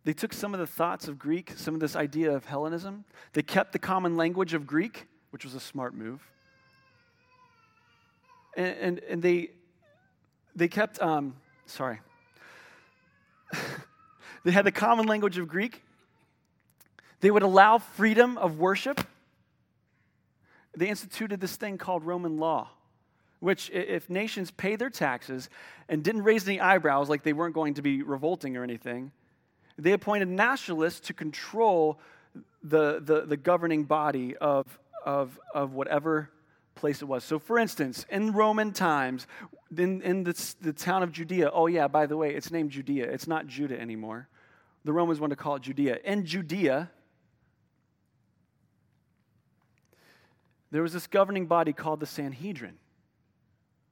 They 0.08 0.14
took 0.14 0.32
some 0.32 0.54
of 0.54 0.62
the 0.62 0.66
thoughts 0.66 1.10
of 1.10 1.20
Greek, 1.20 1.52
some 1.58 1.74
of 1.74 1.82
this 1.82 1.94
idea 1.94 2.32
of 2.32 2.46
Hellenism. 2.46 3.04
They 3.34 3.42
kept 3.42 3.74
the 3.74 3.78
common 3.78 4.16
language 4.16 4.54
of 4.54 4.66
Greek, 4.66 5.06
which 5.32 5.44
was 5.44 5.54
a 5.54 5.60
smart 5.60 5.94
move. 5.94 6.26
And, 8.56 8.78
and, 8.78 9.00
and 9.00 9.22
they, 9.22 9.50
they 10.56 10.70
kept, 10.70 11.02
um, 11.02 11.36
sorry, 11.66 12.00
they 14.46 14.52
had 14.52 14.66
the 14.66 14.72
common 14.72 15.08
language 15.08 15.38
of 15.40 15.50
Greek. 15.50 15.84
They 17.20 17.30
would 17.30 17.44
allow 17.44 17.78
freedom 17.78 18.38
of 18.38 18.60
worship. 18.60 19.06
They 20.74 20.88
instituted 20.88 21.42
this 21.42 21.58
thing 21.58 21.78
called 21.78 22.06
Roman 22.06 22.38
law, 22.38 22.70
which, 23.42 23.70
if 23.72 24.10
nations 24.10 24.52
paid 24.52 24.80
their 24.80 24.90
taxes 24.90 25.50
and 25.90 26.02
didn't 26.02 26.24
raise 26.24 26.48
any 26.48 26.62
eyebrows, 26.62 27.10
like 27.10 27.24
they 27.24 27.34
weren't 27.34 27.54
going 27.54 27.74
to 27.74 27.82
be 27.82 28.04
revolting 28.04 28.56
or 28.56 28.64
anything, 28.64 29.12
they 29.78 29.92
appointed 29.92 30.28
nationalists 30.28 31.02
to 31.02 31.14
control 31.14 32.00
the, 32.64 33.00
the, 33.00 33.22
the 33.22 33.38
governing 33.38 33.84
body 33.84 34.36
of, 34.38 34.80
of, 35.06 35.40
of 35.54 35.74
whatever 35.74 36.30
place 36.76 37.02
it 37.02 37.06
was. 37.06 37.24
So, 37.24 37.40
for 37.40 37.58
instance, 37.58 38.06
in 38.10 38.34
Roman 38.34 38.72
times, 38.72 39.28
in, 39.76 40.02
in 40.02 40.24
the, 40.24 40.56
the 40.62 40.74
town 40.74 41.04
of 41.04 41.12
Judea, 41.12 41.50
oh, 41.54 41.68
yeah, 41.68 41.88
by 41.88 42.06
the 42.06 42.18
way, 42.18 42.34
it's 42.34 42.52
named 42.52 42.72
Judea. 42.72 43.12
It's 43.12 43.28
not 43.28 43.48
Judah 43.48 43.80
anymore. 43.80 44.28
The 44.84 44.94
Romans 44.94 45.20
wanted 45.20 45.36
to 45.36 45.44
call 45.44 45.56
it 45.56 45.64
Judea. 45.64 46.00
In 46.04 46.26
Judea, 46.26 46.90
there 50.72 50.82
was 50.82 50.94
this 50.94 51.08
governing 51.08 51.46
body 51.46 51.74
called 51.74 52.00
the 52.00 52.06
Sanhedrin. 52.06 52.78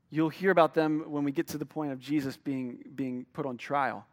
You'll 0.10 0.30
hear 0.30 0.52
about 0.52 0.74
them 0.74 1.06
when 1.08 1.24
we 1.24 1.32
get 1.32 1.48
to 1.48 1.58
the 1.58 1.65
point 1.65 1.91
of 1.91 2.00
Jesus 2.00 2.38
being, 2.38 2.78
being 2.95 3.26
put 3.34 3.45
on 3.45 3.58
trial. 3.58 4.06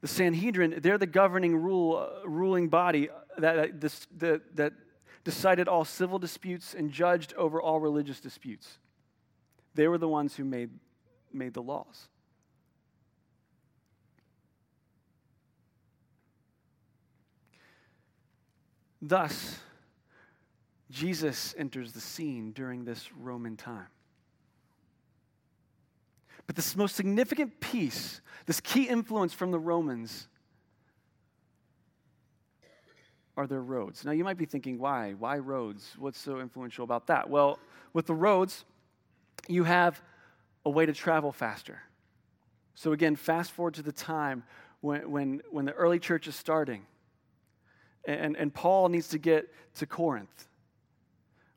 The 0.00 0.08
Sanhedrin, 0.08 0.78
they're 0.80 0.98
the 0.98 1.06
governing 1.06 1.56
rule, 1.56 1.96
uh, 1.96 2.28
ruling 2.28 2.68
body 2.68 3.08
that, 3.36 3.80
that, 3.80 4.06
that, 4.18 4.56
that 4.56 4.72
decided 5.24 5.66
all 5.68 5.84
civil 5.84 6.18
disputes 6.18 6.74
and 6.74 6.90
judged 6.90 7.34
over 7.34 7.60
all 7.60 7.80
religious 7.80 8.20
disputes. 8.20 8.78
They 9.74 9.88
were 9.88 9.98
the 9.98 10.08
ones 10.08 10.36
who 10.36 10.44
made, 10.44 10.70
made 11.32 11.54
the 11.54 11.62
laws. 11.62 12.08
Thus, 19.00 19.58
Jesus 20.90 21.54
enters 21.58 21.92
the 21.92 22.00
scene 22.00 22.52
during 22.52 22.84
this 22.84 23.12
Roman 23.12 23.56
time. 23.56 23.86
But 26.48 26.56
this 26.56 26.74
most 26.74 26.96
significant 26.96 27.60
piece, 27.60 28.20
this 28.46 28.58
key 28.58 28.84
influence 28.88 29.34
from 29.34 29.52
the 29.52 29.58
Romans, 29.58 30.26
are 33.36 33.46
their 33.46 33.62
roads. 33.62 34.04
Now, 34.04 34.10
you 34.10 34.24
might 34.24 34.38
be 34.38 34.46
thinking, 34.46 34.78
why? 34.78 35.12
Why 35.12 35.38
roads? 35.38 35.94
What's 35.96 36.18
so 36.18 36.40
influential 36.40 36.82
about 36.82 37.06
that? 37.06 37.30
Well, 37.30 37.60
with 37.92 38.06
the 38.06 38.14
roads, 38.14 38.64
you 39.46 39.62
have 39.62 40.02
a 40.64 40.70
way 40.70 40.86
to 40.86 40.92
travel 40.92 41.30
faster. 41.30 41.80
So, 42.74 42.92
again, 42.92 43.14
fast 43.14 43.52
forward 43.52 43.74
to 43.74 43.82
the 43.82 43.92
time 43.92 44.42
when, 44.80 45.08
when, 45.10 45.42
when 45.50 45.66
the 45.66 45.72
early 45.72 46.00
church 46.00 46.26
is 46.26 46.34
starting, 46.34 46.86
and, 48.06 48.36
and 48.36 48.52
Paul 48.52 48.88
needs 48.88 49.08
to 49.08 49.18
get 49.18 49.52
to 49.76 49.86
Corinth, 49.86 50.48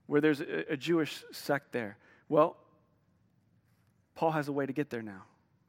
where 0.05 0.19
there's 0.19 0.41
a, 0.41 0.73
a 0.73 0.77
Jewish 0.77 1.23
sect 1.31 1.71
there. 1.71 1.97
Well, 2.29 2.57
Paul 4.15 4.31
has 4.31 4.47
a 4.47 4.51
way 4.51 4.65
to 4.65 4.73
get 4.73 4.89
there 4.89 5.01
now, 5.01 5.23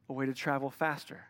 a 0.08 0.12
way 0.12 0.26
to 0.26 0.34
travel 0.34 0.70
faster. 0.70 1.24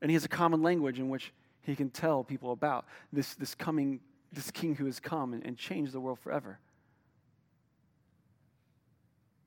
And 0.00 0.10
he 0.10 0.14
has 0.14 0.24
a 0.24 0.28
common 0.28 0.62
language 0.62 0.98
in 0.98 1.08
which 1.08 1.32
he 1.62 1.76
can 1.76 1.90
tell 1.90 2.24
people 2.24 2.52
about 2.52 2.86
this, 3.12 3.34
this 3.34 3.54
coming, 3.54 4.00
this 4.32 4.50
king 4.50 4.74
who 4.74 4.86
has 4.86 5.00
come 5.00 5.32
and, 5.32 5.44
and 5.46 5.56
changed 5.56 5.92
the 5.92 6.00
world 6.00 6.18
forever. 6.18 6.58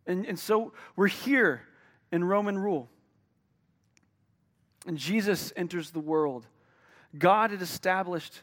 And, 0.07 0.25
and 0.25 0.37
so 0.37 0.73
we're 0.95 1.07
here 1.07 1.61
in 2.11 2.23
Roman 2.23 2.57
rule. 2.57 2.89
And 4.87 4.97
Jesus 4.97 5.51
enters 5.55 5.91
the 5.91 5.99
world. 5.99 6.45
God 7.17 7.51
had 7.51 7.61
established 7.61 8.41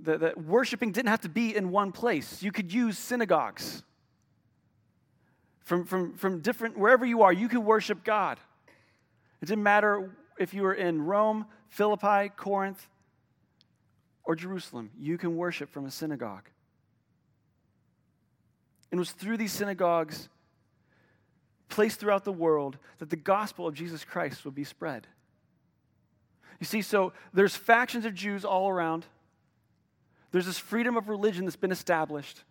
that, 0.00 0.20
that 0.20 0.42
worshiping 0.42 0.92
didn't 0.92 1.08
have 1.08 1.20
to 1.20 1.28
be 1.28 1.54
in 1.54 1.70
one 1.70 1.92
place. 1.92 2.42
You 2.42 2.52
could 2.52 2.72
use 2.72 2.98
synagogues. 2.98 3.82
From, 5.66 5.84
from, 5.84 6.14
from 6.14 6.38
different, 6.42 6.78
wherever 6.78 7.04
you 7.04 7.22
are, 7.22 7.32
you 7.32 7.48
can 7.48 7.64
worship 7.64 8.04
God. 8.04 8.38
It 9.42 9.46
didn't 9.46 9.64
matter 9.64 10.12
if 10.38 10.54
you 10.54 10.62
were 10.62 10.74
in 10.74 11.02
Rome, 11.02 11.44
Philippi, 11.70 12.28
Corinth, 12.36 12.86
or 14.22 14.36
Jerusalem, 14.36 14.90
you 14.96 15.18
can 15.18 15.36
worship 15.36 15.68
from 15.68 15.84
a 15.84 15.90
synagogue. 15.90 16.44
And 18.92 18.98
it 18.98 19.00
was 19.00 19.10
through 19.10 19.38
these 19.38 19.52
synagogues 19.52 20.28
placed 21.68 21.98
throughout 21.98 22.22
the 22.22 22.32
world 22.32 22.78
that 22.98 23.10
the 23.10 23.16
gospel 23.16 23.66
of 23.66 23.74
Jesus 23.74 24.04
Christ 24.04 24.44
would 24.44 24.54
be 24.54 24.62
spread. 24.62 25.08
You 26.60 26.66
see, 26.66 26.80
so 26.80 27.12
there's 27.34 27.56
factions 27.56 28.04
of 28.04 28.14
Jews 28.14 28.44
all 28.44 28.68
around. 28.68 29.04
There's 30.30 30.46
this 30.46 30.58
freedom 30.58 30.96
of 30.96 31.08
religion 31.08 31.44
that's 31.44 31.56
been 31.56 31.72
established. 31.72 32.44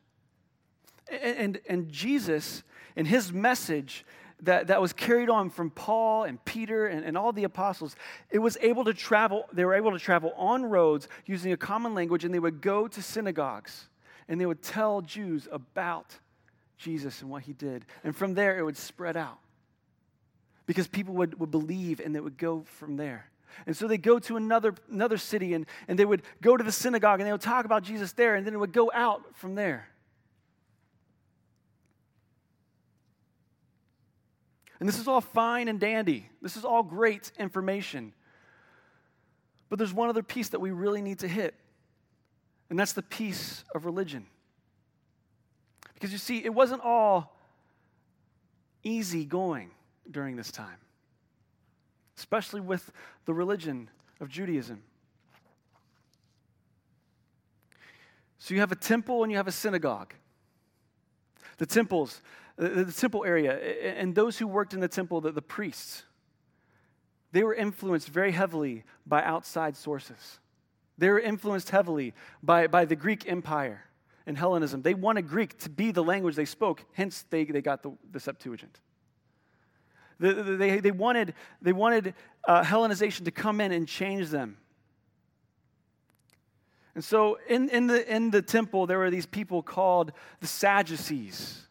And, 1.10 1.38
and, 1.38 1.62
and 1.70 1.90
Jesus, 1.90 2.64
and 2.96 3.08
his 3.08 3.32
message, 3.32 4.06
that, 4.42 4.68
that 4.68 4.82
was 4.82 4.94
carried 4.94 5.30
on 5.30 5.50
from 5.50 5.70
Paul 5.70 6.24
and 6.24 6.44
Peter 6.46 6.88
and, 6.88 7.06
and 7.06 7.18
all 7.18 7.32
the 7.32 7.44
apostles, 7.44 7.96
it 8.30 8.40
was 8.40 8.58
able 8.62 8.84
to 8.86 8.94
travel, 8.94 9.46
they 9.54 9.66
were 9.66 9.74
able 9.74 9.92
to 9.92 10.00
travel 10.00 10.34
on 10.36 10.66
roads 10.66 11.08
using 11.26 11.52
a 11.52 11.58
common 11.58 11.94
language, 11.96 12.26
and 12.26 12.34
they 12.34 12.40
would 12.40 12.62
go 12.62 12.88
to 12.88 13.02
synagogues 13.02 13.88
and 14.28 14.42
they 14.42 14.46
would 14.46 14.62
tell 14.62 15.02
Jews 15.02 15.48
about 15.52 16.18
Jesus 16.78 17.22
and 17.22 17.30
what 17.30 17.44
he 17.44 17.54
did. 17.54 17.86
And 18.04 18.16
from 18.16 18.34
there, 18.34 18.58
it 18.58 18.64
would 18.64 18.78
spread 18.78 19.16
out 19.16 19.38
because 20.66 20.88
people 20.88 21.14
would, 21.16 21.40
would 21.40 21.52
believe 21.52 22.00
and 22.00 22.16
it 22.16 22.24
would 22.24 22.38
go 22.38 22.64
from 22.64 22.98
there. 22.98 23.30
And 23.66 23.78
so 23.78 23.88
they 23.88 23.98
go 23.98 24.20
to 24.20 24.36
another, 24.36 24.74
another 24.92 25.18
city 25.18 25.54
and, 25.54 25.66
and 25.88 25.98
they 25.98 26.06
would 26.06 26.24
go 26.42 26.58
to 26.58 26.64
the 26.64 26.72
synagogue 26.72 27.20
and 27.20 27.28
they 27.28 27.32
would 27.32 27.40
talk 27.40 27.66
about 27.66 27.84
Jesus 27.84 28.12
there, 28.12 28.36
and 28.36 28.46
then 28.46 28.54
it 28.54 28.58
would 28.58 28.74
go 28.74 28.92
out 28.94 29.24
from 29.36 29.56
there. 29.56 29.88
And 34.80 34.90
this 34.90 35.00
is 35.00 35.08
all 35.08 35.22
fine 35.22 35.68
and 35.68 35.80
dandy. 35.80 36.30
This 36.42 36.58
is 36.58 36.66
all 36.66 36.84
great 36.84 37.32
information. 37.40 38.14
But 39.70 39.80
there's 39.80 39.94
one 39.94 40.10
other 40.10 40.24
piece 40.24 40.50
that 40.50 40.60
we 40.60 40.72
really 40.72 41.02
need 41.02 41.20
to 41.20 41.28
hit, 41.28 41.56
and 42.70 42.78
that's 42.78 42.94
the 42.94 43.02
piece 43.02 43.64
of 43.74 43.86
religion. 43.86 44.26
Because 45.94 46.12
you 46.12 46.18
see, 46.18 46.44
it 46.44 46.54
wasn't 46.54 46.82
all 46.82 47.38
easy 48.84 49.26
going 49.26 49.72
during 50.12 50.36
this 50.36 50.52
time, 50.52 50.78
especially 52.18 52.62
with 52.62 52.92
the 53.26 53.34
religion 53.34 53.90
of 54.20 54.30
Judaism. 54.30 54.84
So 58.38 58.54
you 58.54 58.60
have 58.60 58.72
a 58.72 58.76
temple 58.76 59.24
and 59.24 59.32
you 59.32 59.38
have 59.38 59.48
a 59.48 59.52
synagogue. 59.52 60.14
The 61.58 61.66
temples, 61.66 62.22
the, 62.58 62.86
the 62.86 62.92
temple 62.92 63.26
area, 63.26 63.58
and 63.98 64.16
those 64.16 64.38
who 64.38 64.48
worked 64.48 64.74
in 64.74 64.80
the 64.80 64.88
temple, 64.88 65.22
the, 65.22 65.32
the 65.32 65.42
priests, 65.42 66.04
they 67.32 67.44
were 67.44 67.54
influenced 67.54 68.08
very 68.08 68.32
heavily 68.32 68.84
by 69.06 69.22
outside 69.24 69.76
sources. 69.76 70.40
They 70.98 71.10
were 71.10 71.20
influenced 71.20 71.70
heavily 71.70 72.14
by, 72.42 72.68
by 72.68 72.86
the 72.86 72.96
Greek 72.96 73.30
Empire 73.30 73.84
and 74.26 74.38
Hellenism. 74.38 74.82
They 74.82 74.94
wanted 74.94 75.28
Greek 75.28 75.58
to 75.60 75.70
be 75.70 75.92
the 75.92 76.04
language 76.04 76.36
they 76.36 76.46
spoke, 76.46 76.86
hence, 76.94 77.26
they, 77.30 77.44
they 77.44 77.62
got 77.62 77.84
the, 77.84 77.92
the 78.12 78.20
Septuagint. 78.20 78.80
The, 80.20 80.34
the, 80.34 80.56
they, 80.56 80.80
they 80.80 80.92
wanted, 80.92 81.34
they 81.62 81.74
wanted 81.74 82.14
uh, 82.48 82.64
Hellenization 82.64 83.26
to 83.26 83.32
come 83.32 83.60
in 83.60 83.74
and 83.74 83.86
change 83.86 84.30
them. 84.30 84.58
And 86.94 87.04
so 87.04 87.38
in, 87.50 87.68
in, 87.70 87.88
the, 87.88 88.10
in 88.14 88.32
the 88.32 88.42
temple, 88.42 88.88
there 88.88 88.98
were 88.98 89.12
these 89.12 89.26
people 89.26 89.62
called 89.62 90.14
the 90.40 90.48
Sadducees. 90.48 91.62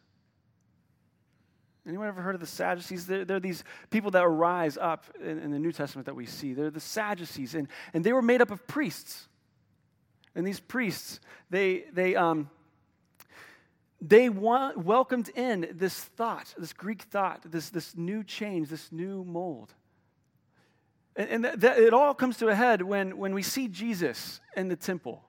Anyone 1.87 2.07
ever 2.07 2.21
heard 2.21 2.35
of 2.35 2.41
the 2.41 2.47
Sadducees? 2.47 3.05
They're, 3.05 3.25
they're 3.25 3.39
these 3.39 3.63
people 3.91 4.11
that 4.11 4.27
rise 4.27 4.77
up 4.77 5.05
in, 5.21 5.39
in, 5.39 5.51
the 5.51 5.59
New 5.59 5.71
Testament 5.71 6.07
that 6.07 6.15
we 6.15 6.25
see. 6.25 6.53
They're 6.53 6.71
the 6.71 6.79
Sadducees, 6.79 7.53
and, 7.53 7.67
and 7.93 8.03
they 8.03 8.11
were 8.11 8.23
made 8.23 8.41
up 8.41 8.49
of 8.49 8.65
priests. 8.65 9.27
And 10.33 10.45
these 10.45 10.59
priests, 10.59 11.19
they, 11.49 11.85
they, 11.93 12.15
um, 12.15 12.49
they 14.01 14.29
want, 14.29 14.79
welcomed 14.79 15.29
in 15.29 15.69
this 15.73 15.99
thought, 15.99 16.53
this 16.57 16.73
Greek 16.73 17.03
thought, 17.03 17.49
this, 17.49 17.69
this 17.69 17.95
new 17.95 18.23
change, 18.23 18.69
this 18.69 18.91
new 18.91 19.23
mold. 19.23 19.73
And, 21.15 21.45
and 21.45 21.63
it 21.63 21.93
all 21.93 22.13
comes 22.13 22.37
to 22.37 22.47
a 22.49 22.55
head 22.55 22.81
when, 22.81 23.17
when 23.17 23.33
we 23.33 23.43
see 23.43 23.67
Jesus 23.67 24.41
in 24.55 24.67
the 24.67 24.75
temple. 24.75 25.23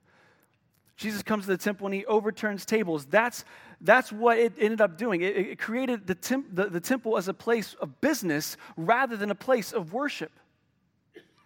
Jesus 0.97 1.23
comes 1.23 1.45
to 1.45 1.51
the 1.51 1.59
temple 1.59 1.87
and 1.87 1.95
he 1.95 2.07
overturns 2.07 2.65
tables. 2.65 3.05
That's, 3.05 3.45
that's 3.81 4.11
what 4.11 4.39
it 4.39 4.55
ended 4.59 4.81
up 4.81 4.97
doing. 4.97 5.21
It, 5.21 5.37
it 5.37 5.59
created 5.59 6.07
the, 6.07 6.15
temp, 6.15 6.47
the, 6.55 6.67
the 6.67 6.81
temple 6.81 7.19
as 7.19 7.29
a 7.29 7.35
place 7.35 7.75
of 7.81 8.01
business 8.01 8.57
rather 8.77 9.17
than 9.17 9.31
a 9.31 9.35
place 9.35 9.73
of 9.73 9.93
worship. 9.93 10.33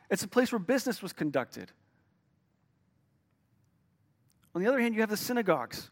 It's 0.08 0.22
a 0.22 0.28
place 0.28 0.52
where 0.52 0.60
business 0.60 1.02
was 1.02 1.12
conducted. 1.12 1.70
On 4.54 4.62
the 4.62 4.68
other 4.68 4.80
hand, 4.80 4.94
you 4.94 5.00
have 5.00 5.10
the 5.10 5.16
synagogues. 5.16 5.90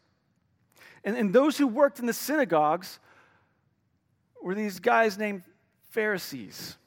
And, 1.03 1.17
and 1.17 1.33
those 1.33 1.57
who 1.57 1.67
worked 1.67 1.99
in 1.99 2.05
the 2.05 2.13
synagogues 2.13 2.99
were 4.41 4.55
these 4.55 4.79
guys 4.79 5.17
named 5.17 5.43
Pharisees. 5.89 6.77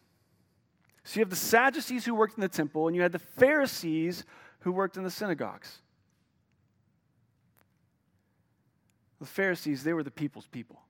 So 1.04 1.18
you 1.18 1.22
have 1.22 1.30
the 1.30 1.36
Sadducees 1.36 2.04
who 2.04 2.14
worked 2.14 2.36
in 2.36 2.42
the 2.42 2.48
temple, 2.48 2.86
and 2.86 2.96
you 2.96 3.02
had 3.02 3.12
the 3.12 3.18
Pharisees 3.18 4.24
who 4.60 4.72
worked 4.72 4.96
in 4.96 5.02
the 5.02 5.10
synagogues. 5.10 5.80
The 9.22 9.28
Pharisees, 9.28 9.84
they 9.84 9.92
were 9.92 10.02
the 10.02 10.10
people's 10.10 10.48
people. 10.48 10.82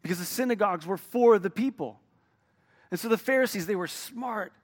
Because 0.00 0.18
the 0.18 0.24
synagogues 0.24 0.86
were 0.86 0.96
for 0.96 1.38
the 1.38 1.50
people. 1.50 2.00
And 2.90 2.98
so 2.98 3.10
the 3.10 3.18
Pharisees, 3.18 3.66
they 3.66 3.76
were 3.76 3.86
smart, 3.86 4.54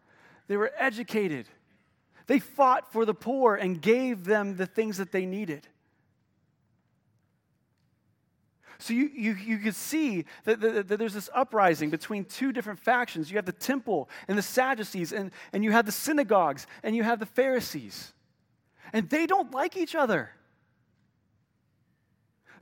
they 0.47 0.57
were 0.57 0.73
educated. 0.75 1.47
They 2.29 2.39
fought 2.39 2.91
for 2.91 3.05
the 3.05 3.13
poor 3.13 3.57
and 3.57 3.79
gave 3.79 4.25
them 4.25 4.57
the 4.57 4.65
things 4.65 4.97
that 4.97 5.13
they 5.13 5.27
needed. 5.27 5.69
So 8.79 8.95
you, 8.95 9.11
you, 9.15 9.35
you 9.35 9.59
could 9.59 9.75
see 9.75 10.25
that, 10.45 10.59
that, 10.61 10.89
that, 10.89 10.99
there's 10.99 11.13
this 11.13 11.29
uprising 11.35 11.91
between 11.91 12.25
two 12.25 12.53
different 12.53 12.79
factions. 12.79 13.31
You 13.31 13.37
have 13.37 13.45
the 13.45 13.53
temple 13.53 14.09
and 14.29 14.39
the 14.39 14.43
Sadducees, 14.43 15.13
and, 15.13 15.31
and 15.53 15.63
you 15.63 15.73
have 15.73 15.85
the 15.85 15.93
synagogues, 15.93 16.67
and 16.83 16.97
you 16.97 17.03
have 17.03 17.19
the 17.19 17.27
Pharisees. 17.27 18.15
And 18.95 19.11
they 19.11 19.27
don't 19.27 19.53
like 19.53 19.77
each 19.77 19.95
other. 19.95 20.31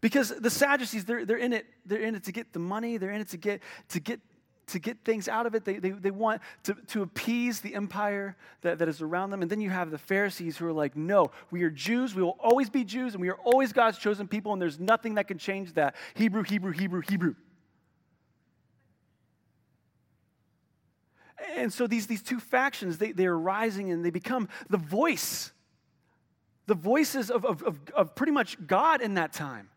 Because 0.01 0.31
the 0.31 0.51
Sadducees, 0.51 1.05
they're, 1.05 1.25
they're, 1.25 1.37
in 1.37 1.53
it, 1.53 1.67
they're 1.85 2.03
in 2.03 2.15
it 2.15 2.25
to 2.25 2.33
get 2.33 2.53
the 2.53 2.59
money, 2.59 2.97
they're 2.97 3.13
in 3.13 3.21
it 3.21 3.29
to 3.31 3.37
get, 3.37 3.63
to 3.91 4.01
get, 4.01 4.21
to 4.69 4.79
get 4.79 5.05
things 5.05 5.29
out 5.29 5.47
of 5.47 5.55
it. 5.55 5.65
They, 5.65 5.79
they, 5.79 5.91
they 5.91 6.11
want 6.11 6.43
to, 6.65 6.75
to 6.89 7.03
appease 7.03 7.61
the 7.61 7.75
empire 7.75 8.37
that, 8.63 8.79
that 8.79 8.89
is 8.89 9.01
around 9.01 9.31
them. 9.31 9.43
And 9.43 9.51
then 9.51 9.61
you 9.61 9.71
have 9.71 9.91
the 9.91 9.99
Pharisees 9.99 10.57
who 10.57 10.67
are 10.67 10.73
like, 10.73 10.97
no, 10.97 11.31
we 11.51 11.63
are 11.63 11.71
Jews, 11.71 12.15
we 12.15 12.23
will 12.23 12.37
always 12.41 12.69
be 12.69 12.85
Jews, 12.85 13.15
and 13.15 13.21
we 13.21 13.29
are 13.29 13.39
always 13.45 13.73
God's 13.73 13.99
chosen 13.99 14.27
people, 14.29 14.53
and 14.53 14.61
there's 14.61 14.81
nothing 14.81 15.15
that 15.15 15.29
can 15.29 15.39
change 15.39 15.75
that. 15.75 15.95
Hebrew, 16.15 16.43
Hebrew, 16.43 16.73
Hebrew, 16.73 17.03
Hebrew. 17.09 17.35
And 21.55 21.73
so 21.73 21.87
these, 21.87 22.07
these 22.07 22.23
two 22.23 22.41
factions, 22.41 22.99
they, 22.99 23.13
they 23.13 23.27
are 23.27 23.39
rising 23.39 23.93
and 23.93 24.05
they 24.05 24.11
become 24.11 24.49
the 24.69 24.79
voice, 24.79 25.53
the 26.67 26.75
voices 26.75 27.31
of, 27.31 27.45
of, 27.45 27.63
of, 27.63 27.79
of 27.95 28.15
pretty 28.15 28.33
much 28.33 28.57
God 28.67 29.01
in 29.01 29.15
that 29.15 29.33
time. 29.33 29.69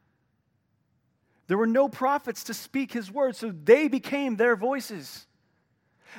There 1.50 1.58
were 1.58 1.66
no 1.66 1.90
prophets 1.90 2.44
to 2.44 2.54
speak 2.54 2.92
his 2.92 3.12
word, 3.12 3.36
so 3.36 3.52
they 3.52 3.88
became 3.88 4.36
their 4.36 4.56
voices. 4.56 5.26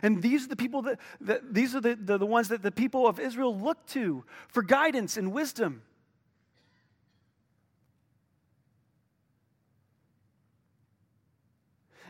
And 0.02 0.20
these 0.20 0.44
are 0.44 0.48
the 0.48 0.56
people 0.56 0.82
that, 0.82 0.98
that 1.20 1.54
these 1.54 1.76
are 1.76 1.80
the, 1.80 1.94
the, 1.94 2.18
the 2.18 2.26
ones 2.26 2.48
that 2.48 2.62
the 2.62 2.72
people 2.72 3.06
of 3.06 3.20
Israel 3.20 3.56
looked 3.56 3.90
to 3.90 4.24
for 4.48 4.64
guidance 4.64 5.16
and 5.16 5.32
wisdom. 5.32 5.82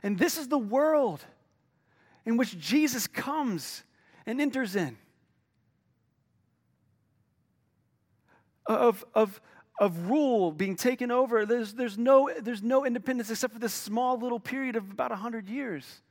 And 0.02 0.18
this 0.18 0.38
is 0.38 0.48
the 0.48 0.58
world 0.58 1.22
in 2.24 2.38
which 2.38 2.58
Jesus 2.58 3.06
comes 3.06 3.82
and 4.24 4.40
enters 4.40 4.74
in. 4.74 4.96
Of, 8.64 9.04
of, 9.14 9.42
of 9.80 10.10
rule 10.10 10.52
being 10.52 10.76
taken 10.76 11.10
over, 11.10 11.46
there's, 11.46 11.72
there's, 11.72 11.96
no, 11.96 12.30
there's 12.40 12.62
no 12.62 12.84
independence 12.84 13.30
except 13.30 13.54
for 13.54 13.58
this 13.58 13.72
small 13.72 14.18
little 14.18 14.38
period 14.38 14.76
of 14.76 14.90
about 14.90 15.10
100 15.10 15.48
years. 15.48 16.02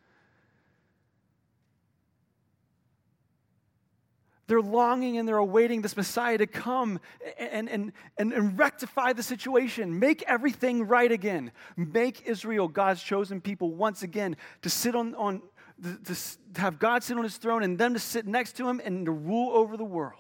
They're 4.48 4.60
longing 4.60 5.20
and 5.20 5.28
they're 5.28 5.38
awaiting 5.38 5.84
this 5.84 5.96
Messiah 5.96 6.40
to 6.40 6.48
come 6.48 7.00
and, 7.38 7.70
and, 7.70 7.94
and, 8.18 8.34
and, 8.34 8.58
rectify 8.58 9.14
the 9.14 9.22
situation, 9.22 10.00
make 10.00 10.24
everything 10.24 10.88
right 10.88 11.12
again, 11.12 11.52
make 11.78 12.24
Israel, 12.26 12.68
God's 12.68 13.04
chosen 13.04 13.40
people, 13.40 13.76
once 13.76 14.02
again 14.02 14.36
to 14.64 14.70
sit 14.72 14.96
on, 14.96 15.14
on 15.14 15.44
to, 15.84 16.16
to 16.56 16.62
have 16.62 16.80
God 16.80 17.04
sit 17.04 17.16
on 17.16 17.24
his 17.24 17.38
throne 17.38 17.62
and 17.62 17.78
them 17.78 17.94
to 17.94 18.00
sit 18.00 18.26
next 18.26 18.58
to 18.58 18.68
him 18.68 18.82
and 18.84 19.06
to 19.06 19.12
rule 19.12 19.52
over 19.56 19.78
the 19.78 19.86
world. 19.86 20.16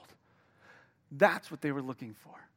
That's 1.11 1.49
what 1.49 1.61
they 1.61 1.71
were 1.71 1.81
looking 1.81 2.13
for. 2.13 2.48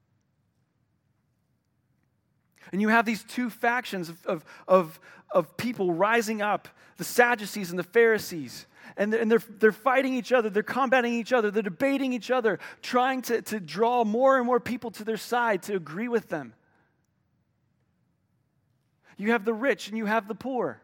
And 2.71 2.81
you 2.81 2.89
have 2.89 3.05
these 3.05 3.25
two 3.25 3.51
factions 3.51 4.09
of, 4.09 4.27
of, 4.27 4.45
of, 4.69 5.01
of 5.31 5.57
people 5.57 5.93
rising 5.93 6.41
up 6.41 6.69
the 6.97 7.05
Sadducees 7.05 7.71
and 7.71 7.79
the 7.79 7.85
Pharisees 7.85 8.67
and, 8.97 9.15
and 9.15 9.31
they're, 9.31 9.43
they're 9.59 9.73
fighting 9.73 10.15
each 10.15 10.33
other, 10.33 10.51
they're 10.51 10.63
combating 10.63 11.15
each 11.15 11.33
other, 11.33 11.51
they're 11.51 11.63
debating 11.63 12.13
each 12.13 12.31
other, 12.31 12.59
trying 12.83 13.23
to, 13.23 13.43
to 13.43 13.61
draw 13.61 14.05
more 14.05 14.37
and 14.37 14.47
more 14.47 14.61
people 14.61 14.91
to 14.93 15.05
their 15.05 15.17
side 15.17 15.63
to 15.65 15.77
agree 15.77 16.09
with 16.09 16.29
them. 16.29 16.55
You 19.17 19.33
have 19.33 19.45
the 19.45 19.55
rich 19.55 19.89
and 19.89 19.97
you 19.97 20.07
have 20.07 20.29
the 20.29 20.35
poor. 20.35 20.81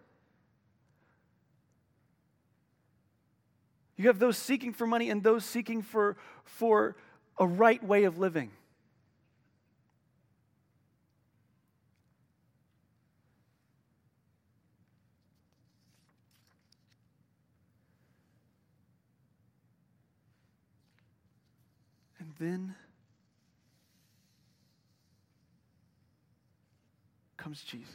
You 3.96 4.06
have 4.06 4.18
those 4.18 4.38
seeking 4.38 4.72
for 4.72 4.86
money 4.86 5.10
and 5.10 5.22
those 5.22 5.44
seeking 5.44 5.82
for, 5.82 6.16
for 6.44 6.96
a 7.36 7.46
right 7.46 7.82
way 7.82 8.04
of 8.04 8.18
living. 8.18 8.52
Then 22.38 22.74
comes 27.36 27.62
Jesus. 27.62 27.94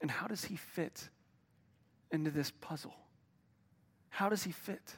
And 0.00 0.10
how 0.10 0.26
does 0.26 0.44
he 0.44 0.56
fit 0.56 1.08
into 2.10 2.30
this 2.30 2.50
puzzle? 2.60 2.94
How 4.10 4.28
does 4.28 4.42
he 4.42 4.52
fit? 4.52 4.96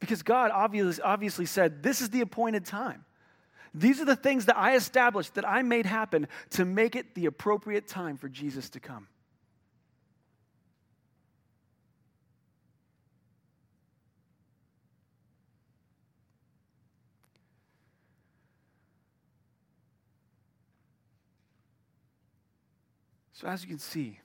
Because 0.00 0.22
God 0.22 0.50
obviously, 0.52 1.02
obviously 1.02 1.46
said, 1.46 1.82
This 1.82 2.00
is 2.00 2.10
the 2.10 2.20
appointed 2.20 2.64
time. 2.64 3.04
These 3.74 4.00
are 4.00 4.04
the 4.04 4.16
things 4.16 4.46
that 4.46 4.56
I 4.56 4.76
established, 4.76 5.34
that 5.34 5.48
I 5.48 5.62
made 5.62 5.86
happen 5.86 6.28
to 6.50 6.64
make 6.64 6.96
it 6.96 7.14
the 7.14 7.26
appropriate 7.26 7.86
time 7.86 8.16
for 8.16 8.28
Jesus 8.28 8.70
to 8.70 8.80
come. 8.80 9.08
So, 23.40 23.46
as 23.46 23.62
you 23.62 23.68
can 23.68 23.78
see, 23.78 24.18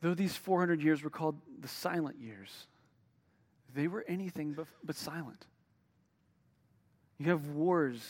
though 0.00 0.14
these 0.14 0.34
400 0.34 0.82
years 0.82 1.04
were 1.04 1.10
called 1.10 1.36
the 1.60 1.68
silent 1.68 2.16
years, 2.18 2.66
they 3.72 3.86
were 3.86 4.04
anything 4.08 4.52
but, 4.52 4.66
but 4.82 4.96
silent. 4.96 5.46
You 7.18 7.26
have 7.26 7.50
wars 7.50 8.00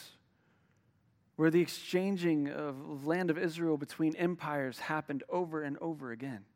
where 1.36 1.50
the 1.50 1.60
exchanging 1.60 2.48
of 2.48 3.04
land 3.04 3.28
of 3.28 3.36
Israel 3.36 3.76
between 3.76 4.16
empires 4.16 4.78
happened 4.78 5.22
over 5.28 5.62
and 5.62 5.76
over 5.82 6.10
again. 6.10 6.46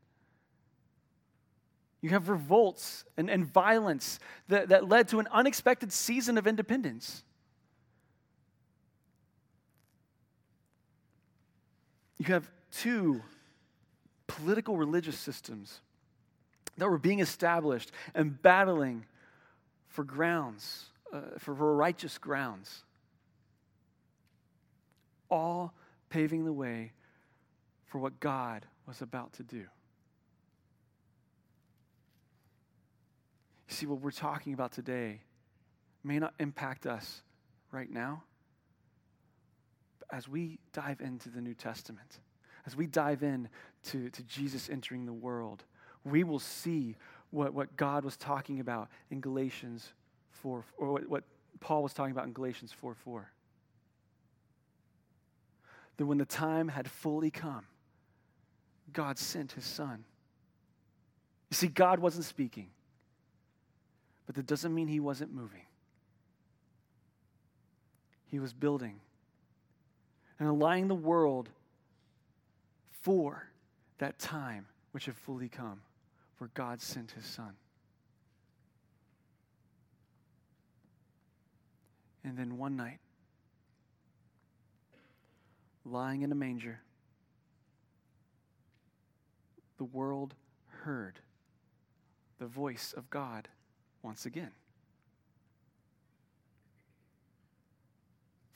You 2.01 2.11
have 2.11 2.31
revolts 2.31 3.05
and, 3.19 3.29
and 3.29 3.45
violence 3.45 4.21
that, 4.49 4.71
that 4.71 4.89
led 4.89 5.09
to 5.09 5.19
an 5.19 5.29
unexpected 5.31 5.93
season 5.93 6.39
of 6.39 6.47
independence. 6.47 7.25
You 12.19 12.27
have 12.27 12.51
two 12.73 13.23
political 14.27 14.77
religious 14.77 15.19
systems 15.19 15.81
that 16.77 16.89
were 16.89 16.99
being 16.99 17.21
established 17.21 17.91
and 18.15 18.41
battling 18.43 19.05
for 19.89 20.05
grounds, 20.05 20.87
uh, 21.13 21.21
for, 21.39 21.55
for 21.55 21.75
righteous 21.75 22.19
grounds, 22.19 22.85
all 25.31 25.73
paving 26.11 26.45
the 26.45 26.53
way 26.53 26.93
for 27.87 27.99
what 27.99 28.21
God 28.21 28.67
was 28.87 29.03
about 29.03 29.33
to 29.35 29.43
do. 29.43 29.65
You 33.69 33.75
see, 33.75 33.87
what 33.87 34.01
we're 34.01 34.11
talking 34.11 34.55
about 34.55 34.73
today 34.73 35.21
may 36.05 36.19
not 36.19 36.33
impact 36.39 36.87
us 36.87 37.23
right 37.71 37.91
now, 37.91 38.23
as 40.11 40.29
we 40.29 40.59
dive 40.73 41.01
into 41.01 41.29
the 41.29 41.41
New 41.41 41.55
Testament, 41.55 42.21
as 42.67 42.77
we 42.77 42.87
dive 42.87 43.23
in 43.23 43.49
to, 43.85 44.11
to 44.11 44.23
Jesus 44.25 44.69
entering 44.71 45.07
the 45.07 45.13
world, 45.13 45.65
we 46.05 46.25
will 46.25 46.39
see 46.39 46.97
what, 47.31 47.53
what 47.53 47.77
God 47.77 48.05
was 48.05 48.17
talking 48.17 48.61
about 48.61 48.89
in 49.11 49.21
Galatians 49.21 49.93
4, 50.31 50.65
or 50.79 50.93
what, 50.93 51.09
what 51.09 51.25
Paul 51.61 51.83
was 51.83 51.93
talking 51.93 52.13
about 52.13 52.27
in 52.27 52.33
Galatians 52.33 52.73
4 52.73 52.95
4. 52.95 53.31
That 55.97 56.07
when 56.07 56.19
the 56.19 56.25
time 56.25 56.69
had 56.69 56.89
fully 56.89 57.31
come, 57.31 57.67
God 58.93 59.19
sent 59.19 59.53
his 59.53 59.65
son. 59.65 60.05
You 61.51 61.55
see, 61.55 61.69
God 61.69 61.99
wasn't 61.99 62.25
speaking, 62.25 62.69
but 64.27 64.37
that 64.37 64.47
doesn't 64.47 64.75
mean 64.75 64.87
he 64.87 65.01
wasn't 65.01 65.33
moving. 65.33 65.63
He 68.27 68.39
was 68.39 68.53
building 68.53 69.01
and 70.39 70.49
aligning 70.49 70.89
the 70.89 70.95
world 70.95 71.49
for 73.03 73.49
that 73.99 74.19
time 74.19 74.67
which 74.93 75.07
had 75.07 75.17
fully 75.17 75.49
come, 75.49 75.81
where 76.39 76.51
God 76.55 76.81
sent 76.81 77.13
his 77.13 77.25
Son. 77.25 77.55
And 82.25 82.37
then 82.37 82.59
one 82.59 82.77
night, 82.77 82.99
lying 85.85 86.23
in 86.23 86.31
a 86.31 86.35
manger, 86.35 86.81
the 89.79 89.85
world 89.85 90.35
heard 90.83 91.21
the 92.39 92.47
voice 92.47 92.95
of 92.97 93.09
God 93.11 93.49
once 94.03 94.27
again. 94.27 94.51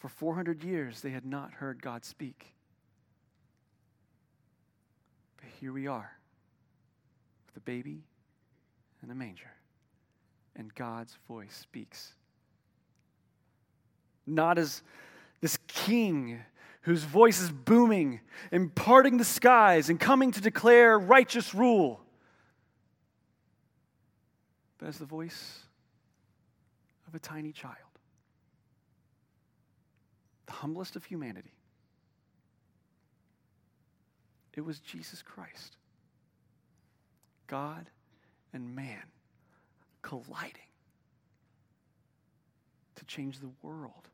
For 0.02 0.08
400 0.08 0.64
years, 0.64 1.00
they 1.00 1.10
had 1.10 1.24
not 1.24 1.52
heard 1.52 1.80
God 1.80 2.04
speak. 2.04 2.56
But 5.36 5.46
here 5.60 5.72
we 5.72 5.86
are 5.86 6.18
with 7.46 7.56
a 7.56 7.60
baby 7.60 8.02
in 9.00 9.12
a 9.12 9.14
manger, 9.14 9.52
and 10.56 10.74
God's 10.74 11.16
voice 11.28 11.54
speaks. 11.54 12.14
Not 14.26 14.58
as 14.58 14.82
this 15.40 15.56
king 15.68 16.40
whose 16.80 17.04
voice 17.04 17.40
is 17.40 17.52
booming 17.52 18.22
and 18.50 18.74
parting 18.74 19.18
the 19.18 19.24
skies 19.24 19.88
and 19.88 20.00
coming 20.00 20.32
to 20.32 20.40
declare 20.40 20.98
righteous 20.98 21.54
rule, 21.54 22.00
but 24.78 24.88
as 24.88 24.98
the 24.98 25.06
voice 25.06 25.60
of 27.06 27.14
a 27.14 27.20
tiny 27.20 27.52
child 27.52 27.91
the 30.52 30.58
humblest 30.58 30.96
of 30.96 31.04
humanity. 31.06 31.54
It 34.54 34.60
was 34.60 34.80
Jesus 34.80 35.22
Christ, 35.22 35.78
God 37.46 37.88
and 38.52 38.76
man 38.76 39.02
colliding 40.02 40.68
to 42.96 43.04
change 43.06 43.40
the 43.40 43.48
world 43.62 44.10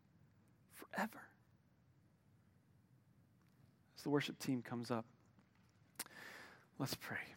forever. 0.75 1.23
As 3.97 4.05
the 4.05 4.11
worship 4.11 4.39
team 4.39 4.63
comes 4.63 4.93
up, 4.93 5.07
let's 6.79 6.95
pray. 6.95 7.35